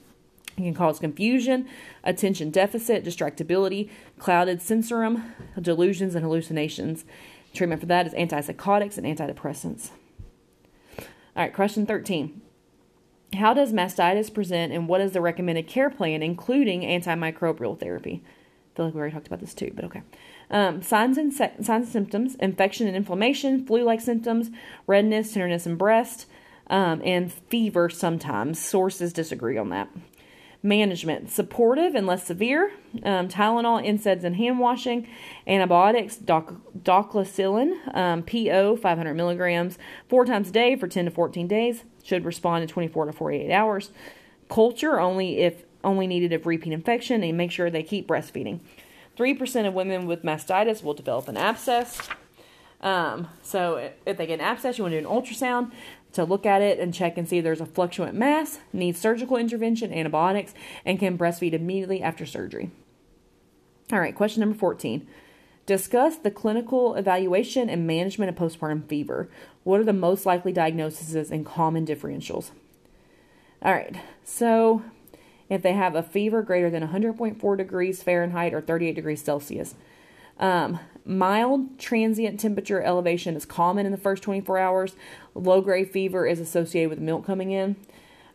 It 0.56 0.62
can 0.62 0.74
cause 0.74 0.98
confusion, 0.98 1.68
attention 2.04 2.50
deficit, 2.50 3.04
distractibility, 3.04 3.90
clouded 4.18 4.60
sensorium, 4.60 5.34
delusions, 5.60 6.14
and 6.14 6.24
hallucinations. 6.24 7.04
Treatment 7.54 7.80
for 7.80 7.86
that 7.86 8.06
is 8.06 8.14
antipsychotics 8.14 8.98
and 8.98 9.06
antidepressants. 9.06 9.90
All 10.98 11.44
right, 11.44 11.54
question 11.54 11.86
13. 11.86 12.42
How 13.36 13.54
does 13.54 13.72
mastitis 13.72 14.32
present 14.32 14.72
and 14.72 14.88
what 14.88 15.00
is 15.00 15.12
the 15.12 15.20
recommended 15.20 15.66
care 15.66 15.90
plan, 15.90 16.22
including 16.22 16.82
antimicrobial 16.82 17.78
therapy? 17.78 18.22
I 18.24 18.76
feel 18.76 18.86
like 18.86 18.94
we 18.94 19.00
already 19.00 19.14
talked 19.14 19.26
about 19.26 19.40
this 19.40 19.54
too, 19.54 19.72
but 19.74 19.84
okay. 19.86 20.02
Um, 20.50 20.82
signs 20.82 21.18
and 21.18 21.32
se- 21.32 21.54
signs 21.62 21.84
and 21.84 21.92
symptoms: 21.92 22.34
infection 22.36 22.86
and 22.86 22.96
inflammation, 22.96 23.66
flu-like 23.66 24.00
symptoms, 24.00 24.50
redness, 24.86 25.32
tenderness 25.32 25.66
in 25.66 25.76
breast, 25.76 26.26
um, 26.68 27.00
and 27.04 27.32
fever. 27.32 27.88
Sometimes 27.88 28.58
sources 28.58 29.12
disagree 29.12 29.56
on 29.56 29.70
that. 29.70 29.88
Management: 30.62 31.30
supportive 31.30 31.94
and 31.94 32.06
less 32.06 32.24
severe. 32.24 32.72
Um, 33.02 33.28
Tylenol, 33.28 33.84
NSAIDs, 33.84 34.22
and 34.22 34.36
hand 34.36 34.60
washing. 34.60 35.08
Antibiotics: 35.46 36.16
doc- 36.16 36.54
doxycycline, 36.78 37.96
um, 37.96 38.22
PO, 38.22 38.76
500 38.76 39.14
milligrams, 39.14 39.76
four 40.08 40.24
times 40.24 40.50
a 40.50 40.52
day 40.52 40.76
for 40.76 40.86
10 40.86 41.06
to 41.06 41.10
14 41.10 41.48
days. 41.48 41.82
Should 42.04 42.24
respond 42.24 42.62
in 42.62 42.68
24 42.68 43.06
to 43.06 43.12
48 43.12 43.52
hours. 43.52 43.90
Culture 44.48 45.00
only 45.00 45.38
if 45.38 45.64
only 45.82 46.06
needed 46.06 46.32
if 46.32 46.46
repeat 46.46 46.72
infection, 46.72 47.24
and 47.24 47.36
make 47.36 47.50
sure 47.50 47.68
they 47.68 47.82
keep 47.82 48.06
breastfeeding. 48.06 48.60
3% 49.16 49.66
of 49.66 49.74
women 49.74 50.06
with 50.06 50.22
mastitis 50.22 50.82
will 50.82 50.94
develop 50.94 51.28
an 51.28 51.36
abscess. 51.36 52.08
Um, 52.80 53.28
so 53.42 53.90
if 54.06 54.16
they 54.16 54.26
get 54.26 54.34
an 54.34 54.40
abscess, 54.40 54.78
you 54.78 54.84
want 54.84 54.92
to 54.92 55.00
do 55.00 55.06
an 55.06 55.12
ultrasound 55.12 55.72
to 56.12 56.24
look 56.24 56.46
at 56.46 56.62
it 56.62 56.78
and 56.78 56.92
check 56.92 57.16
and 57.16 57.28
see 57.28 57.38
if 57.38 57.44
there's 57.44 57.60
a 57.60 57.66
fluctuant 57.66 58.14
mass, 58.14 58.58
needs 58.72 59.00
surgical 59.00 59.36
intervention, 59.36 59.92
antibiotics, 59.92 60.54
and 60.84 60.98
can 60.98 61.18
breastfeed 61.18 61.52
immediately 61.52 62.02
after 62.02 62.26
surgery. 62.26 62.70
All 63.92 64.00
right, 64.00 64.14
question 64.14 64.40
number 64.40 64.56
14. 64.56 65.06
Discuss 65.64 66.16
the 66.16 66.30
clinical 66.30 66.94
evaluation 66.94 67.70
and 67.70 67.86
management 67.86 68.28
of 68.28 68.36
postpartum 68.36 68.88
fever. 68.88 69.28
What 69.64 69.80
are 69.80 69.84
the 69.84 69.92
most 69.92 70.26
likely 70.26 70.52
diagnoses 70.52 71.30
and 71.30 71.46
common 71.46 71.86
differentials? 71.86 72.50
All 73.62 73.72
right, 73.72 73.96
so 74.24 74.82
if 75.48 75.62
they 75.62 75.74
have 75.74 75.94
a 75.94 76.02
fever 76.02 76.42
greater 76.42 76.70
than 76.70 76.88
100.4 76.88 77.56
degrees 77.56 78.02
Fahrenheit 78.02 78.54
or 78.54 78.60
38 78.60 78.94
degrees 78.94 79.22
Celsius. 79.22 79.74
Um, 80.38 80.80
mild 81.04 81.78
transient 81.78 82.40
temperature 82.40 82.82
elevation 82.82 83.36
is 83.36 83.44
common 83.44 83.86
in 83.86 83.92
the 83.92 83.98
first 83.98 84.22
24 84.22 84.58
hours. 84.58 84.96
Low 85.34 85.60
grade 85.60 85.90
fever 85.90 86.26
is 86.26 86.40
associated 86.40 86.90
with 86.90 86.98
milk 86.98 87.24
coming 87.26 87.50
in, 87.50 87.76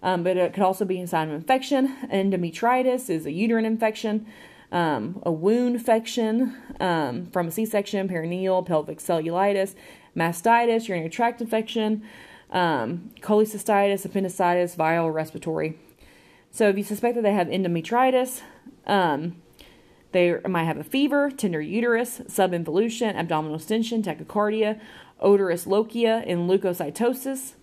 um, 0.03 0.23
but 0.23 0.37
it 0.37 0.53
could 0.53 0.63
also 0.63 0.85
be 0.85 1.01
a 1.01 1.07
sign 1.07 1.29
of 1.29 1.35
infection. 1.35 1.95
Endometritis 2.11 3.09
is 3.09 3.25
a 3.25 3.31
uterine 3.31 3.65
infection. 3.65 4.25
Um, 4.69 5.21
a 5.25 5.31
wound 5.31 5.75
infection 5.75 6.57
um, 6.81 7.27
from 7.27 7.47
a 7.47 7.51
C-section, 7.51 8.09
perineal, 8.09 8.65
pelvic 8.65 8.99
cellulitis, 8.99 9.75
mastitis, 10.13 10.89
urinary 10.89 11.09
tract 11.09 11.39
infection, 11.39 12.03
um, 12.51 13.11
cholecystitis, 13.21 14.03
appendicitis, 14.03 14.75
viral 14.75 15.13
respiratory 15.13 15.77
so 16.51 16.69
if 16.69 16.77
you 16.77 16.83
suspect 16.83 17.15
that 17.15 17.21
they 17.21 17.33
have 17.33 17.47
endometritis, 17.47 18.41
um, 18.85 19.35
they 20.11 20.37
might 20.47 20.63
have 20.63 20.77
a 20.77 20.83
fever, 20.83 21.29
tender 21.31 21.61
uterus, 21.61 22.19
subinvolution, 22.27 23.15
abdominal 23.15 23.57
distension, 23.57 24.01
tachycardia, 24.01 24.79
odorous 25.19 25.65
lochia, 25.65 26.23
and 26.25 26.49
leukocytosis, 26.49 27.53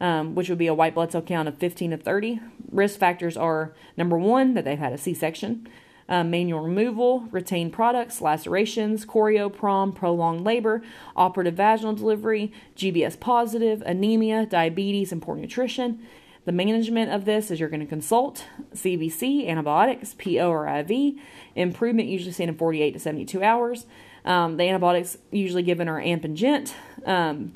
um, 0.00 0.34
which 0.34 0.48
would 0.48 0.58
be 0.58 0.66
a 0.66 0.74
white 0.74 0.94
blood 0.94 1.12
cell 1.12 1.22
count 1.22 1.48
of 1.48 1.56
15 1.58 1.92
to 1.92 1.96
30. 1.96 2.40
Risk 2.70 2.98
factors 2.98 3.36
are 3.36 3.72
number 3.96 4.18
one, 4.18 4.54
that 4.54 4.64
they've 4.64 4.78
had 4.78 4.92
a 4.92 4.98
C 4.98 5.14
section, 5.14 5.66
um, 6.08 6.30
manual 6.30 6.60
removal, 6.60 7.28
retained 7.30 7.72
products, 7.72 8.20
lacerations, 8.20 9.06
chorio, 9.06 9.52
prom, 9.52 9.92
prolonged 9.92 10.44
labor, 10.44 10.82
operative 11.16 11.54
vaginal 11.54 11.94
delivery, 11.94 12.52
GBS 12.76 13.18
positive, 13.18 13.82
anemia, 13.86 14.44
diabetes, 14.46 15.12
and 15.12 15.22
poor 15.22 15.36
nutrition. 15.36 16.04
The 16.44 16.52
management 16.52 17.10
of 17.10 17.24
this 17.24 17.50
is 17.50 17.58
you're 17.58 17.70
going 17.70 17.80
to 17.80 17.86
consult 17.86 18.44
CBC, 18.74 19.48
antibiotics, 19.48 20.14
PO 20.14 20.50
or 20.50 20.68
IV. 20.68 21.14
Improvement 21.54 22.08
usually 22.08 22.32
seen 22.32 22.48
in 22.48 22.56
48 22.56 22.90
to 22.92 22.98
72 22.98 23.42
hours. 23.42 23.86
Um, 24.24 24.56
the 24.56 24.64
antibiotics 24.64 25.16
usually 25.30 25.62
given 25.62 25.88
are 25.88 26.00
AMP 26.00 26.24
and 26.24 26.36
Gent. 26.36 26.74
Um, 27.06 27.54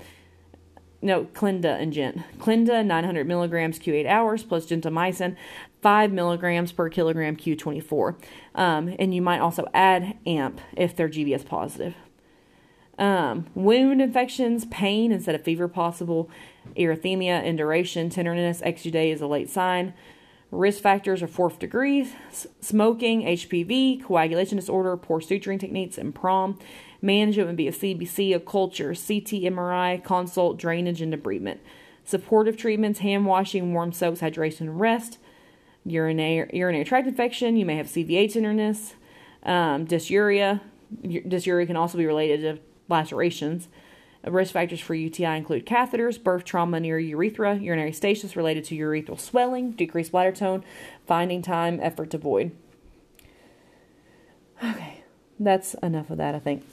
no, 1.00 1.24
Clinda 1.26 1.74
and 1.74 1.92
Gent. 1.92 2.22
Clinda, 2.38 2.82
900 2.82 3.26
milligrams 3.26 3.78
Q8 3.78 4.06
hours, 4.06 4.42
plus 4.42 4.66
gentamicin, 4.66 5.36
5 5.80 6.12
milligrams 6.12 6.72
per 6.72 6.88
kilogram 6.88 7.36
Q24. 7.36 8.16
Um, 8.54 8.96
and 8.98 9.14
you 9.14 9.22
might 9.22 9.38
also 9.38 9.68
add 9.72 10.16
AMP 10.26 10.60
if 10.76 10.96
they're 10.96 11.08
GBS 11.08 11.46
positive. 11.46 11.94
Um, 12.98 13.46
wound 13.54 14.02
infections, 14.02 14.64
pain 14.66 15.12
instead 15.12 15.36
of 15.36 15.44
fever 15.44 15.68
possible, 15.68 16.28
erythema, 16.76 17.44
induration, 17.44 18.10
tenderness, 18.10 18.60
exudate 18.62 19.12
is 19.12 19.20
a 19.20 19.26
late 19.26 19.50
sign. 19.50 19.94
Risk 20.50 20.82
factors 20.82 21.22
are 21.22 21.26
fourth 21.26 21.58
degree, 21.58 22.10
smoking, 22.60 23.22
HPV, 23.22 24.02
coagulation 24.02 24.56
disorder, 24.56 24.96
poor 24.96 25.20
suturing 25.20 25.60
techniques, 25.60 25.98
and 25.98 26.14
prom. 26.14 26.58
Management 27.02 27.48
would 27.48 27.56
be 27.56 27.68
a 27.68 27.72
CBC, 27.72 28.34
a 28.34 28.40
culture, 28.40 28.94
CT, 28.94 29.44
MRI, 29.44 30.02
consult, 30.02 30.58
drainage, 30.58 31.02
and 31.02 31.12
debridement. 31.12 31.58
Supportive 32.04 32.56
treatments, 32.56 33.00
hand 33.00 33.26
washing, 33.26 33.74
warm 33.74 33.92
soaks, 33.92 34.20
hydration, 34.20 34.62
and 34.62 34.80
rest. 34.80 35.18
Urinary, 35.84 36.48
urinary 36.54 36.84
tract 36.84 37.06
infection, 37.06 37.56
you 37.56 37.66
may 37.66 37.76
have 37.76 37.86
CVA 37.86 38.32
tenderness, 38.32 38.94
um, 39.42 39.86
dysuria. 39.86 40.60
Dysuria 41.04 41.66
can 41.66 41.76
also 41.76 41.98
be 41.98 42.06
related 42.06 42.40
to 42.40 42.62
lacerations. 42.88 43.68
Risk 44.24 44.52
factors 44.52 44.80
for 44.80 44.94
UTI 44.94 45.36
include 45.36 45.64
catheters, 45.64 46.22
birth 46.22 46.44
trauma 46.44 46.80
near 46.80 46.98
urethra, 46.98 47.56
urinary 47.56 47.92
stasis 47.92 48.36
related 48.36 48.64
to 48.64 48.76
urethral 48.76 49.18
swelling, 49.18 49.72
decreased 49.72 50.12
bladder 50.12 50.32
tone, 50.32 50.64
finding 51.06 51.40
time, 51.40 51.78
effort 51.82 52.10
to 52.10 52.18
void. 52.18 52.50
Okay, 54.62 55.04
that's 55.38 55.74
enough 55.74 56.10
of 56.10 56.18
that, 56.18 56.34
I 56.34 56.40
think. 56.40 56.64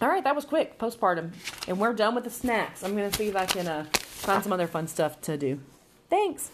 All 0.00 0.08
right, 0.08 0.24
that 0.24 0.34
was 0.34 0.46
quick, 0.46 0.78
postpartum. 0.78 1.32
And 1.68 1.78
we're 1.78 1.92
done 1.92 2.14
with 2.14 2.24
the 2.24 2.30
snacks. 2.30 2.82
I'm 2.82 2.96
going 2.96 3.10
to 3.10 3.16
see 3.16 3.28
if 3.28 3.36
I 3.36 3.44
can 3.44 3.68
uh, 3.68 3.84
find 3.92 4.42
some 4.42 4.52
other 4.52 4.66
fun 4.66 4.88
stuff 4.88 5.20
to 5.22 5.36
do. 5.36 5.60
Thanks. 6.08 6.50